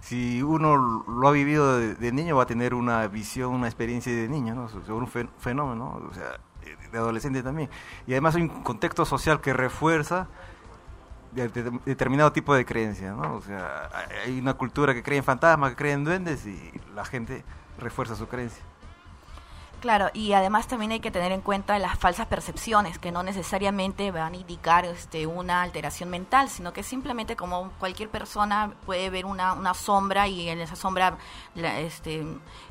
[0.00, 4.28] Si uno lo ha vivido de, niño va a tener una visión, una experiencia de
[4.28, 4.68] niño, ¿no?
[4.68, 7.68] So- Sobre un fen- fenómeno, o sea, eh, de adolescente también.
[8.06, 10.28] Y además hay un contexto social que refuerza
[11.32, 13.34] de- de- determinado tipo de creencia, ¿no?
[13.34, 13.90] O sea,
[14.24, 17.44] hay una cultura que cree en fantasmas, que cree en duendes y la gente
[17.78, 18.62] refuerza su creencia.
[19.80, 24.10] Claro, y además también hay que tener en cuenta las falsas percepciones, que no necesariamente
[24.10, 29.24] van a indicar este, una alteración mental, sino que simplemente como cualquier persona puede ver
[29.24, 31.16] una, sombra y en esa sombra
[31.54, 32.26] la- este,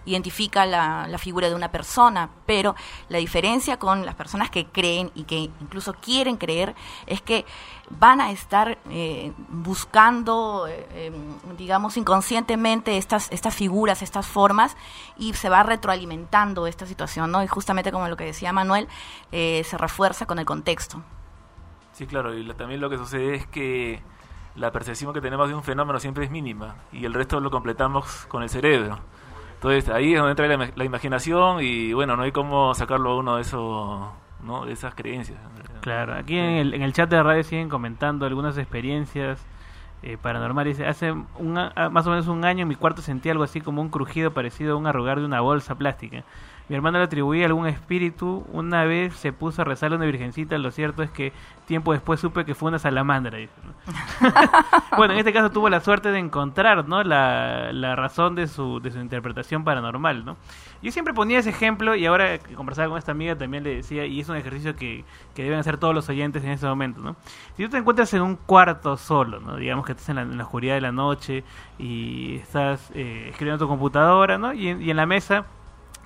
[0.06, 2.76] identifica la figura de una persona, pero
[3.08, 7.46] la diferencia con las personas que creen y que incluso quieren creer es que
[7.90, 11.12] van a estar eh, buscando, eh, eh,
[11.58, 14.76] digamos, inconscientemente estas, estas figuras, estas formas,
[15.18, 17.44] y se va retroalimentando esta situación, ¿no?
[17.44, 18.88] Y justamente como lo que decía Manuel,
[19.32, 21.02] eh, se refuerza con el contexto.
[21.94, 24.02] Sí, claro, y también lo que sucede es que
[24.56, 28.26] la percepción que tenemos de un fenómeno siempre es mínima y el resto lo completamos
[28.28, 29.00] con el cerebro.
[29.56, 33.16] Entonces ahí es donde entra la, la imaginación y bueno, no hay cómo sacarlo a
[33.18, 34.12] uno de eso,
[34.44, 34.66] ¿no?
[34.66, 35.40] de esas creencias.
[35.82, 39.46] Claro, aquí en el, en el chat de radio siguen comentando algunas experiencias
[40.04, 40.80] eh, paranormales.
[40.82, 43.90] Hace un más o menos un año en mi cuarto sentí algo así como un
[43.90, 46.24] crujido parecido a un arrugar de una bolsa plástica.
[46.70, 48.46] Mi hermano le atribuía algún espíritu.
[48.52, 50.58] Una vez se puso a rezarle a una virgencita.
[50.58, 51.32] Lo cierto es que
[51.66, 53.38] tiempo después supe que fue una salamandra.
[53.38, 54.32] dice, ¿no?
[54.98, 57.04] bueno, en este caso tuvo la suerte de encontrar ¿no?
[57.04, 60.26] la, la razón de su, de su interpretación paranormal.
[60.26, 60.36] ¿no?
[60.82, 64.06] Yo siempre ponía ese ejemplo y ahora que conversaba con esta amiga también le decía,
[64.06, 65.06] y es un ejercicio que,
[65.36, 67.02] que deben hacer todos los oyentes en este momento.
[67.02, 67.16] ¿no?
[67.56, 69.56] Si tú te encuentras en un cuarto solo, ¿no?
[69.56, 71.46] digamos que estás en la, en la oscuridad de la noche
[71.80, 74.52] y estás eh, escribiendo en tu computadora ¿no?
[74.54, 75.46] y, y en la mesa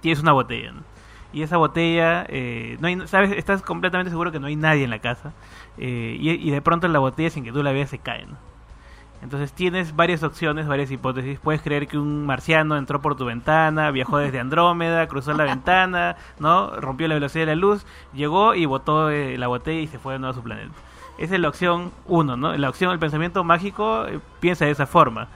[0.01, 0.73] tienes una botella.
[1.33, 4.99] Y esa botella, eh, no sabes, estás completamente seguro que no hay nadie en la
[4.99, 5.31] casa.
[5.77, 8.27] eh, y, de pronto la botella, sin que tú la veas, se cae.
[9.23, 11.39] Entonces tienes varias opciones, varias hipótesis.
[11.39, 16.17] Puedes creer que un marciano entró por tu ventana, viajó desde Andrómeda, cruzó la ventana,
[16.39, 16.71] ¿no?
[16.71, 20.13] Rompió la velocidad de la luz, llegó y botó eh, la botella y se fue
[20.13, 20.73] de nuevo a su planeta.
[21.19, 22.57] Esa es la opción uno, ¿no?
[22.57, 24.05] La opción del pensamiento mágico
[24.39, 25.27] piensa de esa forma.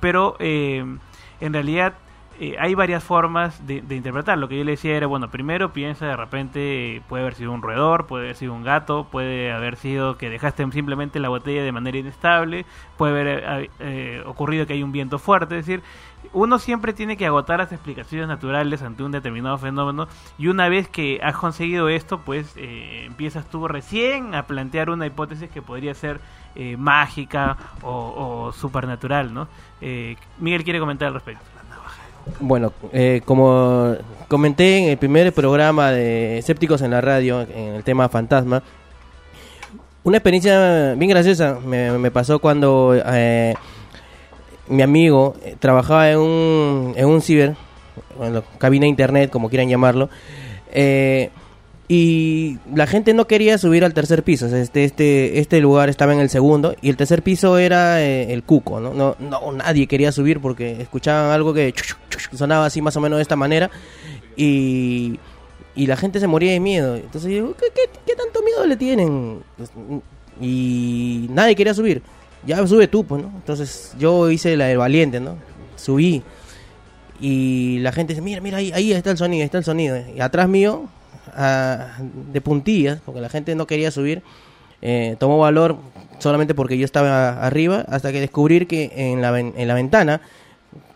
[0.00, 0.98] Pero en
[1.40, 1.94] realidad
[2.40, 4.38] eh, hay varias formas de, interpretar.
[4.38, 7.62] Lo que yo le decía era, bueno, primero piensa de repente, puede haber sido un
[7.62, 11.72] roedor, puede haber sido un gato, puede haber sido que dejaste simplemente la botella de
[11.72, 12.64] manera inestable,
[12.96, 15.82] puede haber eh, eh, ocurrido que hay un viento fuerte, es decir,
[16.32, 20.88] uno siempre tiene que agotar las explicaciones naturales ante un determinado fenómeno y una vez
[20.88, 25.94] que has conseguido esto, pues eh, empiezas tú recién a plantear una hipótesis que podría
[25.94, 26.20] ser
[26.54, 29.48] eh, mágica o, o supernatural, ¿no?
[29.80, 31.44] Eh, Miguel quiere comentar al respecto.
[32.40, 33.96] Bueno, eh, como
[34.28, 38.62] comenté en el primer programa de Escépticos en la radio, en el tema fantasma,
[40.04, 43.54] una experiencia bien graciosa me, pasó cuando eh,
[44.68, 47.56] mi amigo eh, trabajaba en un, en un ciber,
[48.58, 50.08] cabina internet, como quieran llamarlo,
[50.70, 51.30] eh,
[51.90, 54.46] y la gente no quería subir al tercer piso.
[54.54, 58.42] Este, este, este lugar estaba en el segundo y el tercer piso era eh, el
[58.42, 58.78] cuco.
[58.78, 58.92] ¿no?
[58.92, 61.72] No, no, nadie quería subir porque escuchaban algo que
[62.34, 63.70] sonaba así más o menos de esta manera
[64.36, 65.18] y,
[65.74, 66.94] y la gente se moría de miedo.
[66.94, 69.40] Entonces yo ¿qué, qué, qué tanto miedo le tienen?
[69.56, 69.70] Pues,
[70.42, 72.02] Y nadie quería subir.
[72.46, 73.28] Ya sube tú, pues, ¿no?
[73.34, 75.38] Entonces yo hice la del valiente, ¿no?
[75.76, 76.22] Subí.
[77.18, 79.96] Y la gente dice, mira, mira, ahí, ahí está el sonido, ahí está el sonido.
[80.14, 80.88] Y atrás mío,
[81.34, 81.98] ah,
[82.32, 84.22] de puntillas, porque la gente no quería subir,
[84.82, 85.76] eh, tomó valor
[86.18, 90.20] solamente porque yo estaba arriba, hasta que descubrir que en la, en la ventana,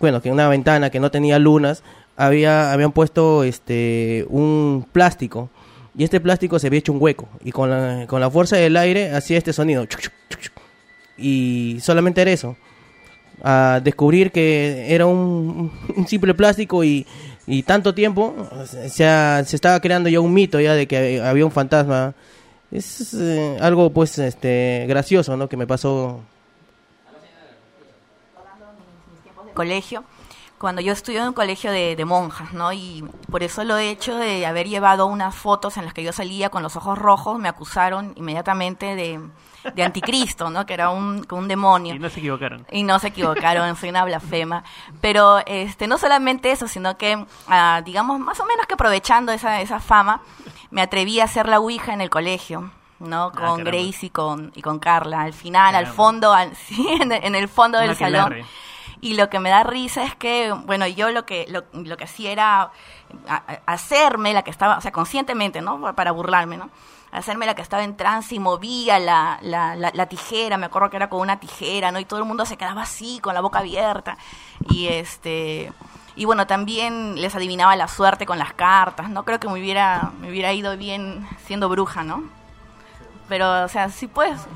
[0.01, 1.83] bueno, que una ventana que no tenía lunas,
[2.16, 5.51] había, habían puesto este un plástico.
[5.97, 7.28] Y este plástico se había hecho un hueco.
[7.45, 9.87] Y con la, con la fuerza del aire hacía este sonido.
[11.18, 12.57] Y solamente era eso.
[13.43, 15.70] A descubrir que era un
[16.07, 17.07] simple plástico y,
[17.47, 18.34] y tanto tiempo
[18.88, 22.14] se, ha- se estaba creando ya un mito ya de que había un fantasma.
[22.70, 25.49] Es eh, algo pues este gracioso, ¿no?
[25.49, 26.20] Que me pasó
[29.55, 30.03] colegio,
[30.63, 32.73] cuando yo estudié en un colegio de, de monjas, ¿no?
[32.73, 36.13] Y por eso lo he hecho de haber llevado unas fotos en las que yo
[36.13, 39.21] salía con los ojos rojos, me acusaron inmediatamente de,
[39.75, 40.65] de anticristo, ¿no?
[40.65, 41.95] Que era un, un demonio.
[41.95, 42.65] Y no se equivocaron.
[42.71, 44.65] Y no se equivocaron, soy una blasfema.
[45.03, 49.61] Pero este, no solamente eso, sino que, ah, digamos, más o menos que aprovechando esa,
[49.61, 50.23] esa fama,
[50.71, 52.71] me atreví a hacer la Ouija en el colegio.
[53.01, 53.33] ¿no?
[53.33, 53.65] Con caramba.
[53.65, 55.23] Grace y con, y con Carla.
[55.23, 58.37] Al final, al fondo, al, sí, en, el- fondo del salón.
[59.03, 62.05] Y lo que me da risa es que, bueno, yo lo que, lo, lo que
[62.05, 62.70] hacía era
[63.66, 65.92] hacerme la que estaba, o sea, conscientemente, ¿no?
[65.96, 66.70] Para burlarme, ¿no?
[67.11, 70.88] Hacerme la que estaba en trance y movía la, la, la, la tijera, me acuerdo
[70.88, 71.98] que era con una tijera, ¿no?
[71.98, 74.16] Y todo el mundo se quedaba así, con la boca abierta.
[74.70, 75.72] Y este.
[76.14, 79.24] Y bueno, también les adivinaba la suerte con las cartas, ¿no?
[79.24, 82.22] Creo que me hubiera, me hubiera ido bien siendo bruja, ¿no?
[83.33, 84.47] Pero, o sea, sí pues.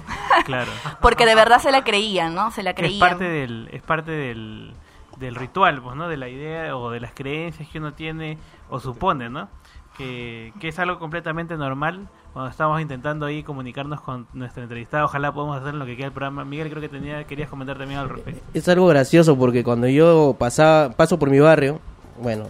[0.45, 0.71] Claro.
[1.01, 2.51] Porque de verdad se la creían, ¿no?
[2.51, 3.01] Se la es creían.
[3.01, 4.75] parte del es parte del,
[5.19, 8.37] del ritual pues no de la idea o de las creencias que uno tiene
[8.69, 9.49] o supone no
[9.97, 15.33] que, que es algo completamente normal cuando estamos intentando ahí comunicarnos con nuestra entrevistada ojalá
[15.33, 18.11] podamos hacer lo que queda el programa Miguel creo que tenía querías comentar también al
[18.11, 21.81] respecto Es algo gracioso porque cuando yo pasaba, paso por mi barrio,
[22.21, 22.45] bueno,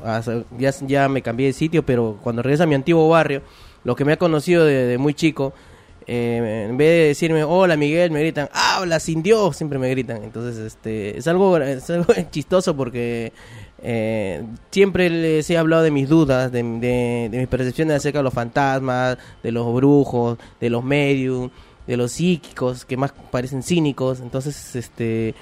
[0.59, 3.43] ya, ya me cambié de sitio, pero cuando regreso a mi antiguo barrio,
[3.85, 5.53] los que me han conocido de, de muy chico,
[6.09, 10.23] eh, en vez de decirme, hola Miguel, me gritan, habla sin Dios, siempre me gritan.
[10.23, 13.33] Entonces, este, es algo, es algo chistoso porque
[13.83, 19.19] eh, siempre les he hablado de mis dudas, de, mis percepciones acerca de los fantasmas,
[19.43, 21.51] de los brujos, de los medios,
[21.89, 24.21] de los psíquicos, que más parecen cínicos.
[24.21, 25.35] Entonces, este...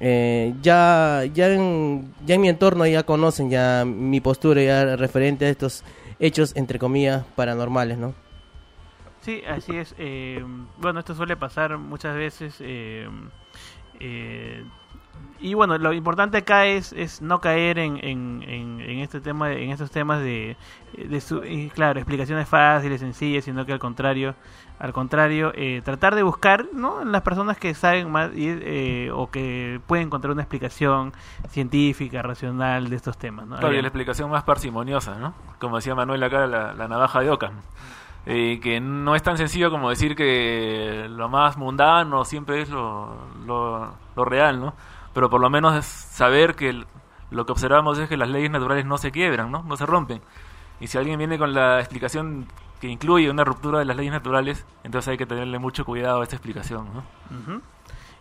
[0.00, 5.46] Eh, ya ya en, ya en mi entorno ya conocen ya mi postura ya referente
[5.46, 5.82] a estos
[6.20, 8.12] hechos entre comillas paranormales no
[9.20, 9.94] Sí, así es.
[9.98, 10.44] eh,
[10.78, 12.56] bueno, esto suele pasar muchas veces.
[12.60, 13.08] eh,
[14.00, 14.64] eh,
[15.40, 19.52] y bueno, lo importante acá es, es no caer en, en, en, en este tema,
[19.52, 20.56] en estos temas de,
[20.96, 24.34] de su- y claro, explicaciones fáciles, sencillas, sino que al contrario,
[24.78, 27.02] al contrario, eh, tratar de buscar, ¿no?
[27.02, 31.12] En las personas que saben más y, eh, o que pueden encontrar una explicación
[31.50, 33.56] científica, racional de estos temas, ¿no?
[33.58, 35.34] Claro, y la explicación más parsimoniosa, ¿no?
[35.58, 37.54] Como decía Manuel acá, la, la navaja de Ockham.
[38.30, 43.16] Eh, que no es tan sencillo como decir que lo más mundano siempre es lo,
[43.46, 44.74] lo, lo real, ¿no?
[45.14, 46.84] Pero por lo menos es saber que
[47.30, 49.62] lo que observamos es que las leyes naturales no se quiebran, ¿no?
[49.62, 50.20] No se rompen.
[50.78, 52.46] Y si alguien viene con la explicación
[52.82, 56.22] que incluye una ruptura de las leyes naturales, entonces hay que tenerle mucho cuidado a
[56.22, 57.04] esta explicación, ¿no?
[57.34, 57.62] Ujú.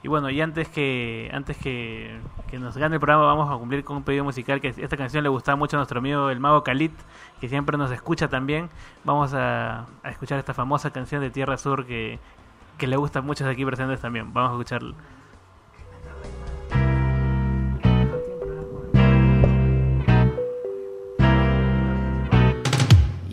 [0.04, 2.20] Y bueno, y antes que antes que,
[2.50, 5.24] que nos gane el programa, vamos a cumplir con un pedido musical que esta canción
[5.24, 6.92] le gustaba mucho a nuestro amigo el mago Khalid,
[7.42, 8.70] que siempre nos escucha también.
[9.04, 12.20] Vamos a, escuchar esta famosa canción de Tierra Sur que,
[12.78, 14.34] que le gusta a muchos aquí presentes también.
[14.34, 14.96] Vamos a escucharla.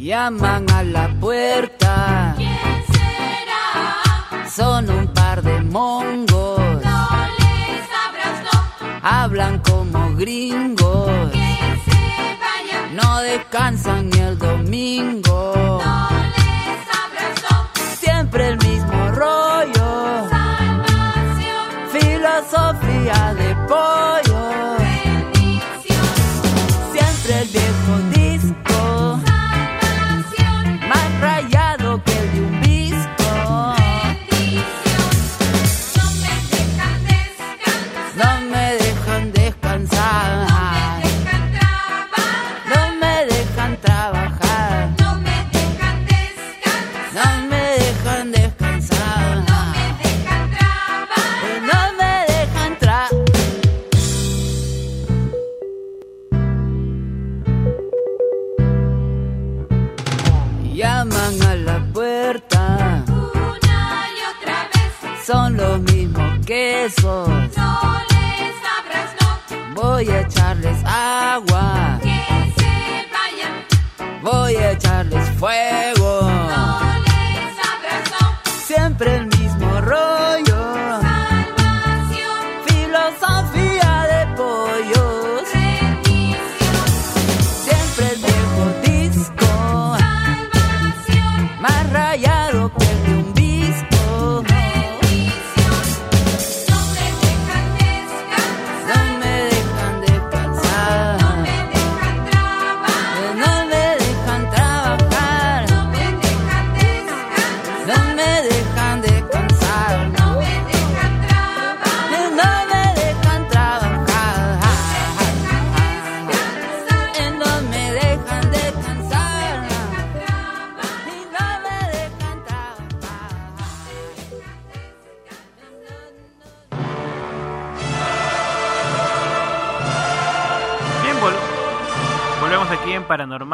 [0.05, 2.34] Llaman a la puerta.
[4.57, 6.61] Son un par de mongos.
[6.61, 7.09] No
[7.41, 8.61] les abras, no.
[9.03, 11.33] Hablan como gringos.
[11.33, 12.95] Que se vayan.
[12.95, 15.81] No descansan ni el domingo.
[15.85, 17.69] No les abras, no.
[17.97, 20.29] Siempre el mismo rollo.
[20.31, 21.67] Salvación.
[21.91, 24.24] Filosofía de pollo.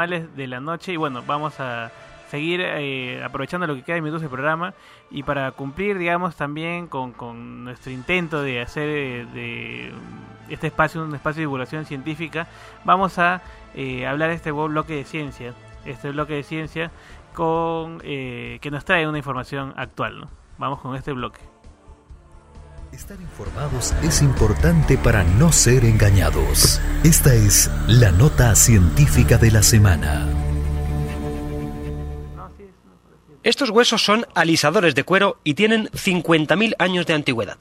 [0.09, 1.91] De la Noche y bueno, vamos a
[2.31, 4.73] seguir eh, aprovechando lo que queda de minutos del programa
[5.11, 9.93] y para cumplir, digamos, también con, con nuestro intento de hacer eh, de
[10.49, 12.47] este espacio un espacio de divulgación científica,
[12.85, 13.43] vamos a
[13.75, 16.91] eh, hablar de este bloque de ciencia, este bloque de ciencia
[17.35, 20.21] con eh, que nos trae una información actual.
[20.21, 20.29] ¿no?
[20.59, 21.50] Vamos con este bloque.
[22.93, 26.81] Estar informados es importante para no ser engañados.
[27.05, 30.27] Esta es la nota científica de la semana.
[33.45, 37.59] Estos huesos son alisadores de cuero y tienen 50.000 años de antigüedad.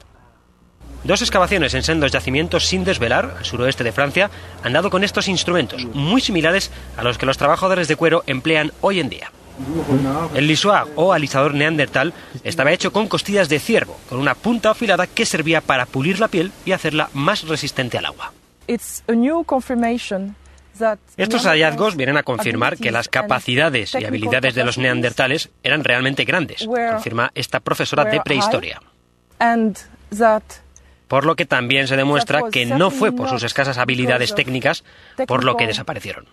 [1.04, 4.30] Dos excavaciones en sendos yacimientos sin desvelar, al suroeste de Francia,
[4.64, 8.72] han dado con estos instrumentos, muy similares a los que los trabajadores de cuero emplean
[8.80, 9.30] hoy en día.
[10.34, 12.12] El lisoag o alisador neandertal
[12.44, 16.28] estaba hecho con costillas de ciervo, con una punta afilada que servía para pulir la
[16.28, 18.32] piel y hacerla más resistente al agua.
[21.16, 26.24] Estos hallazgos vienen a confirmar que las capacidades y habilidades de los neandertales eran realmente
[26.24, 28.80] grandes, confirma esta profesora de prehistoria.
[31.08, 34.84] Por lo que también se demuestra que no fue por sus escasas habilidades técnicas
[35.26, 36.26] por lo que desaparecieron.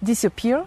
[0.00, 0.64] Disappear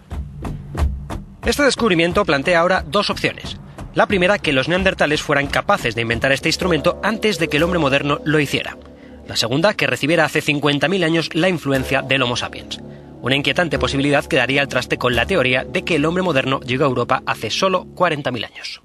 [1.46, 3.58] Este descubrimiento plantea ahora dos opciones.
[3.94, 7.64] La primera, que los neandertales fueran capaces de inventar este instrumento antes de que el
[7.64, 8.78] hombre moderno lo hiciera.
[9.28, 12.80] La segunda, que recibiera hace 50.000 años la influencia del Homo sapiens.
[13.22, 16.60] Una inquietante posibilidad que daría al traste con la teoría de que el hombre moderno
[16.62, 18.82] llegó a Europa hace solo 40.000 años.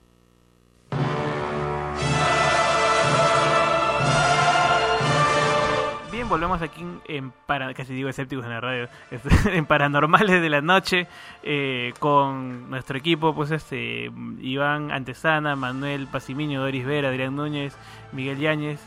[6.29, 8.89] Volvemos aquí en para, casi digo escépticos en la radio,
[9.51, 11.07] en Paranormales de la Noche,
[11.43, 14.11] eh, con nuestro equipo, pues este
[14.41, 17.77] Iván Antesana, Manuel Pasimiño, Doris Vera, Adrián Núñez,
[18.13, 18.79] Miguel Yáñez,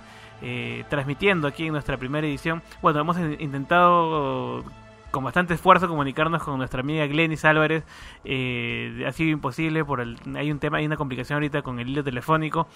[0.43, 2.61] eh, transmitiendo aquí en nuestra primera edición.
[2.81, 4.63] Bueno, hemos in- intentado
[5.12, 7.84] con bastante esfuerzo comunicarnos con nuestra amiga Glenis Álvarez.
[8.24, 11.89] Eh, ha sido imposible por el, hay un tema, hay una complicación ahorita con el
[11.89, 12.68] hilo telefónico,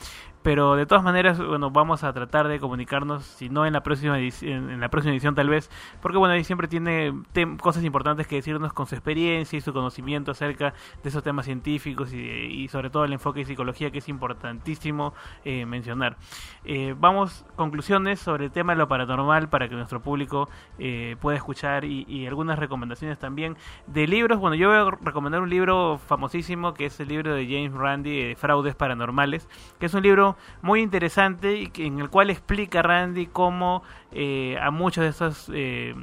[0.44, 4.20] pero de todas maneras, bueno, vamos a tratar de comunicarnos, si no en la próxima
[4.20, 5.70] edición, en la próxima edición tal vez,
[6.02, 7.14] porque bueno, ahí siempre tiene
[7.62, 12.14] cosas importantes que decirnos con su experiencia y su conocimiento acerca de esos temas científicos
[12.14, 15.14] y, y sobre todo el enfoque de psicología que es importantísimo
[15.46, 16.18] eh, mencionar.
[16.66, 21.38] Eh, vamos, conclusiones sobre el tema de lo paranormal para que nuestro público eh, pueda
[21.38, 23.58] escuchar y, y algunas recomendaciones también
[23.88, 24.40] de libros.
[24.40, 28.20] Bueno, yo voy a recomendar un libro famosísimo que es el libro de James Randi,
[28.20, 29.48] eh, Fraudes Paranormales,
[29.80, 34.58] que es un libro muy interesante y que- en el cual explica Randy cómo eh,
[34.62, 35.52] a muchos de estos...
[35.54, 35.96] eh,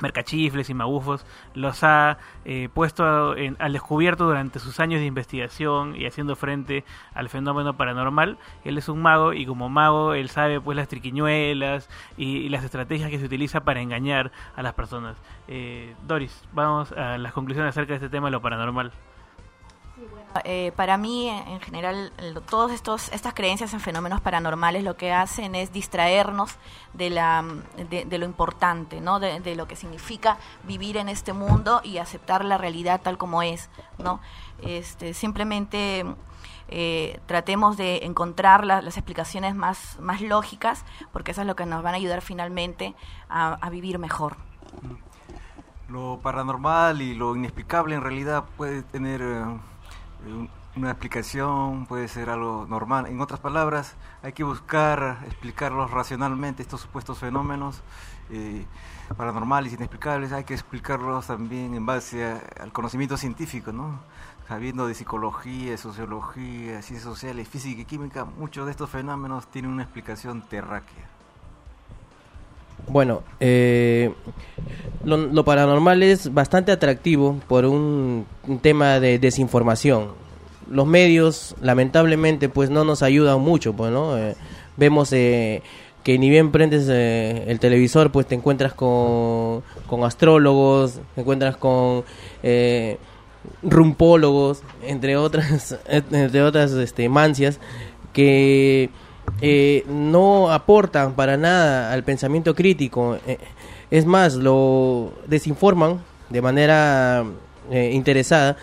[0.00, 1.24] mercachifles y magufos
[1.54, 6.84] los ha eh, puesto al descubierto durante sus años de investigación y haciendo frente
[7.14, 8.38] al fenómeno paranormal.
[8.64, 12.64] Él es un mago y como mago él sabe pues las triquiñuelas y, y las
[12.64, 15.16] estrategias que se utiliza para engañar a las personas.
[15.48, 18.92] Eh, Doris, vamos a las conclusiones acerca de este tema de lo paranormal.
[20.44, 22.12] Eh, para mí, en en general,
[22.48, 22.72] todas
[23.12, 26.56] estas creencias en fenómenos paranormales lo que hacen es distraernos
[26.94, 27.44] de la
[27.88, 29.20] de, lo importante, ¿no?
[29.20, 33.68] De, lo que significa vivir en este mundo y aceptar la realidad tal como es,
[33.98, 34.20] ¿no?
[34.62, 36.04] Este, simplemente
[36.68, 41.66] eh, tratemos de encontrar la- las explicaciones más más lógicas, porque eso es lo que
[41.66, 42.94] nos van a ayudar finalmente
[43.28, 44.36] a, vivir mejor.
[45.88, 49.44] Lo paranormal y lo inexplicable en realidad puede tener eh,
[50.76, 53.06] una explicación, puede ser algo normal.
[53.06, 57.82] En otras palabras, hay que buscar explicarlos racionalmente, estos supuestos fenómenos
[58.30, 58.64] eh,
[59.16, 64.00] paranormales, inexplicables, hay que explicarlos también en base a- al conocimiento científico, ¿no?
[64.46, 69.82] Sabiendo de psicología, sociología, ciencias sociales, física y química, muchos de estos fenómenos tienen una
[69.82, 71.08] explicación terráquea.
[72.88, 74.12] Bueno, eh,
[75.04, 80.08] lo, paranormal es bastante atractivo por un, un tema de desinformación.
[80.68, 84.16] Los medios, lamentablemente, pues no nos ayudan mucho, pues, ¿no?
[84.16, 84.36] Eh,
[84.76, 85.62] vemos eh,
[86.02, 91.56] que ni bien prendes eh, el televisor, pues te encuentras con, con astrólogos, te encuentras
[91.56, 92.04] con
[92.42, 92.98] eh,
[93.62, 97.60] rumpólogos, entre otras, entre otras este, mancias,
[98.12, 98.90] que
[99.40, 103.18] eh, no aportan para nada al pensamiento crítico.
[103.26, 103.38] Eh,
[103.90, 107.24] es más, lo desinforman de manera
[107.70, 108.56] eh, interesada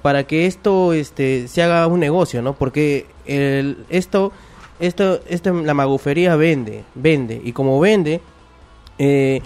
[0.00, 2.54] para que esto este, se haga un negocio, ¿no?
[2.54, 4.32] Porque el, esto,
[4.80, 8.20] esto, esto, la magufería vende, vende, y como vende,
[8.98, 9.42] eh,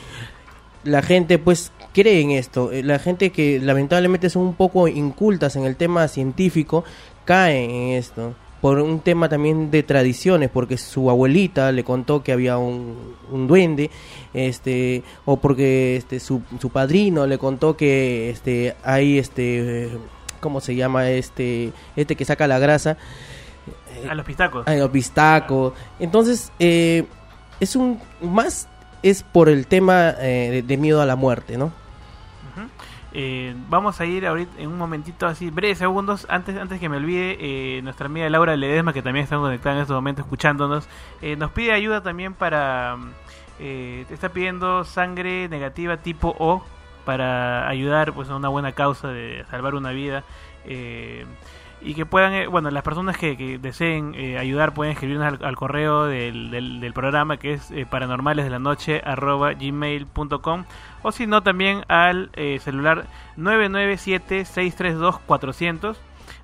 [0.84, 2.70] la gente pues cree en esto.
[2.72, 6.84] La gente que lamentablemente son un poco incultas en el tema científico
[7.24, 8.34] cae en esto
[8.66, 13.46] por un tema también de tradiciones, porque su abuelita le contó que había un, un
[13.46, 13.92] duende,
[14.34, 19.88] este, o porque este su, su padrino le contó que este hay este
[20.40, 22.96] ¿cómo se llama este este que saca la grasa?
[24.10, 24.66] A los pistacos.
[24.66, 25.72] a los pistacos.
[26.00, 27.04] Entonces, eh,
[27.60, 28.66] es un más
[29.04, 31.70] es por el tema eh, de, de miedo a la muerte, ¿no?
[33.18, 36.98] Eh, vamos a ir ahorita en un momentito así, breves segundos, antes antes que me
[36.98, 40.86] olvide, eh, nuestra amiga Laura Ledesma, que también está conectada en este momento escuchándonos,
[41.22, 42.96] eh, nos pide ayuda también para...
[42.96, 43.10] mm,
[43.58, 46.62] eh, te está pidiendo sangre negativa tipo O
[47.06, 50.22] para ayudar pues a una buena causa de salvar una vida.
[51.86, 56.06] Y que puedan, eh, bueno, las personas que, deseen eh, ayudar pueden escribirnos al, correo
[56.06, 60.64] del, del, programa que es eh, paranormales de la noche arroba gmail.com
[61.02, 63.06] o si no también al eh, celular
[63.38, 65.96] 997-632-400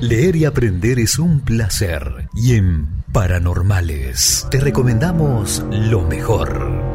[0.01, 2.29] Leer y aprender es un placer.
[2.33, 6.90] Y en Paranormales te recomendamos lo mejor.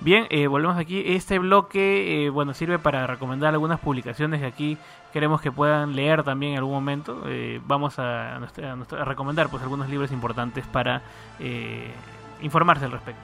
[0.00, 1.02] Bien, eh, volvemos aquí.
[1.04, 4.78] Este bloque, eh, bueno, sirve para recomendar algunas publicaciones que aquí
[5.12, 7.22] queremos que puedan leer también en algún momento.
[7.26, 11.02] Eh, vamos a, a a recomendar pues algunos libros importantes para
[11.38, 11.92] eh,
[12.40, 13.20] informarse al respecto.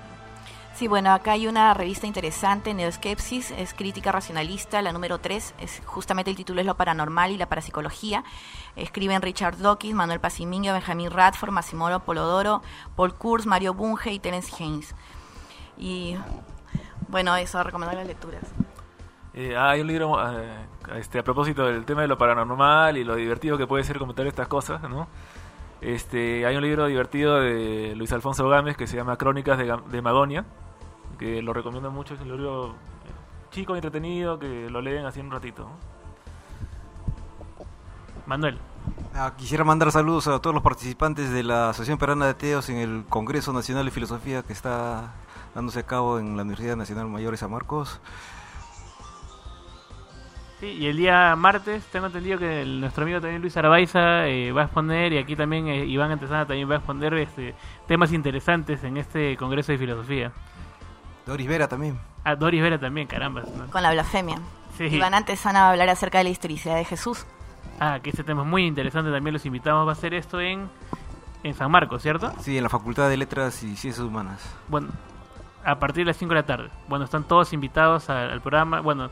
[0.74, 5.80] Sí, bueno, acá hay una revista interesante, Neoskepsis, es crítica racionalista, la número 3, es
[5.86, 8.24] justamente el título es Lo paranormal y la parapsicología.
[8.76, 12.60] Escriben Richard Dawkins, Manuel Pacimiño, Benjamin Radford, Massimoro Polodoro,
[12.94, 14.94] Paul Kurz, Mario Bunge y Terence Haynes.
[15.78, 16.16] Y
[17.08, 18.42] bueno, eso, recomendar las lecturas.
[19.34, 23.04] Eh, ah, hay un libro eh, este, a propósito del tema de lo paranormal y
[23.04, 25.08] lo divertido que puede ser comentar estas cosas, ¿no?
[25.82, 30.02] Este, hay un libro divertido de Luis Alfonso Gámez que se llama Crónicas de, de
[30.02, 30.46] Magonia,
[31.18, 32.72] que lo recomiendo mucho, es un libro eh,
[33.50, 35.64] chico, entretenido, que lo leen así en un ratito.
[35.64, 35.96] ¿no?
[38.26, 38.58] Manuel.
[39.14, 42.78] Ah, quisiera mandar saludos a todos los participantes de la Asociación Peruana de Ateos en
[42.78, 45.12] el Congreso Nacional de Filosofía que está
[45.56, 47.98] dándose a cabo en la Universidad Nacional Mayor de San Marcos.
[50.60, 54.52] Sí, y el día martes tengo entendido que el- nuestro amigo también Luis Arabaiza eh,
[54.52, 57.54] va a exponer y aquí también eh, Iván Antesana también va a exponer este,
[57.86, 60.32] temas interesantes en este Congreso de Filosofía.
[61.26, 61.98] Doris Vera también.
[62.24, 63.42] Ah, Doris Vera también, caramba.
[63.56, 63.66] ¿no?
[63.70, 64.38] Con la blasfemia.
[64.78, 64.84] Sí.
[64.84, 67.26] Iván Antesana va a hablar acerca de la historicidad de Jesús.
[67.80, 69.86] Ah, que este tema es muy interesante, también los invitamos.
[69.88, 70.68] Va a ser esto en,
[71.42, 72.32] en San Marcos, ¿cierto?
[72.40, 74.40] Sí, en la Facultad de Letras y Ciencias Humanas.
[74.68, 74.88] Bueno,
[75.66, 76.68] a partir de las 5 de la tarde.
[76.88, 78.80] Bueno, están todos invitados al, programa.
[78.80, 79.10] Bueno,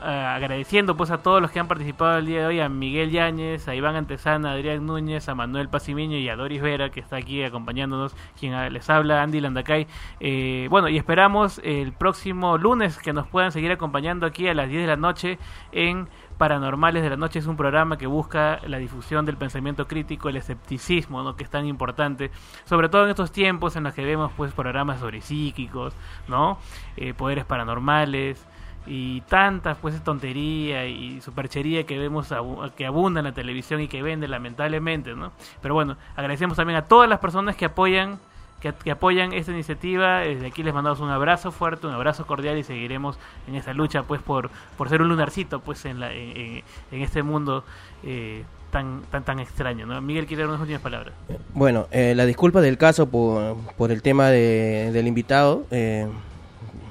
[0.00, 3.10] ah, agradeciendo pues a todos los que han participado el día de hoy, a Miguel
[3.12, 6.98] Yáñez, a Iván Antesana, a Adrián Núñez, a Manuel Pacimiño y a Doris Vera, que
[6.98, 9.86] está aquí acompañándonos, quien ah, les habla, Andy Landacay.
[10.18, 14.68] Eh, bueno, y esperamos el próximo lunes que nos puedan seguir acompañando aquí a las
[14.68, 15.38] 10 de la noche
[15.70, 16.08] en
[16.40, 20.36] Paranormales de la Noche es un programa que busca la difusión del pensamiento crítico, el
[20.36, 21.36] escepticismo, ¿no?
[21.36, 22.30] que es tan importante,
[22.64, 25.92] sobre todo en estos tiempos en los que vemos pues programas sobre psíquicos,
[26.28, 26.56] ¿no?
[26.96, 28.42] Eh, poderes paranormales,
[28.86, 32.32] y tantas pues tontería y superchería que vemos
[32.74, 35.32] que abunda en la televisión y que vende lamentablemente, ¿no?
[35.60, 38.18] Pero bueno, agradecemos también a todas las personas que apoyan
[38.60, 40.20] que, apoyan esta iniciativa.
[40.20, 44.02] Desde aquí les mandamos un abrazo fuerte, un abrazo cordial y seguiremos en esta lucha
[44.04, 47.64] pues por, por ser un lunarcito pues en, la, en- en este mundo
[48.04, 50.00] eh, tan, tan tan extraño, ¿no?
[50.00, 51.12] Miguel quiere dar unas últimas palabras.
[51.54, 55.64] Bueno, eh, la disculpa del caso por, por el tema de- del invitado.
[55.70, 56.06] eh,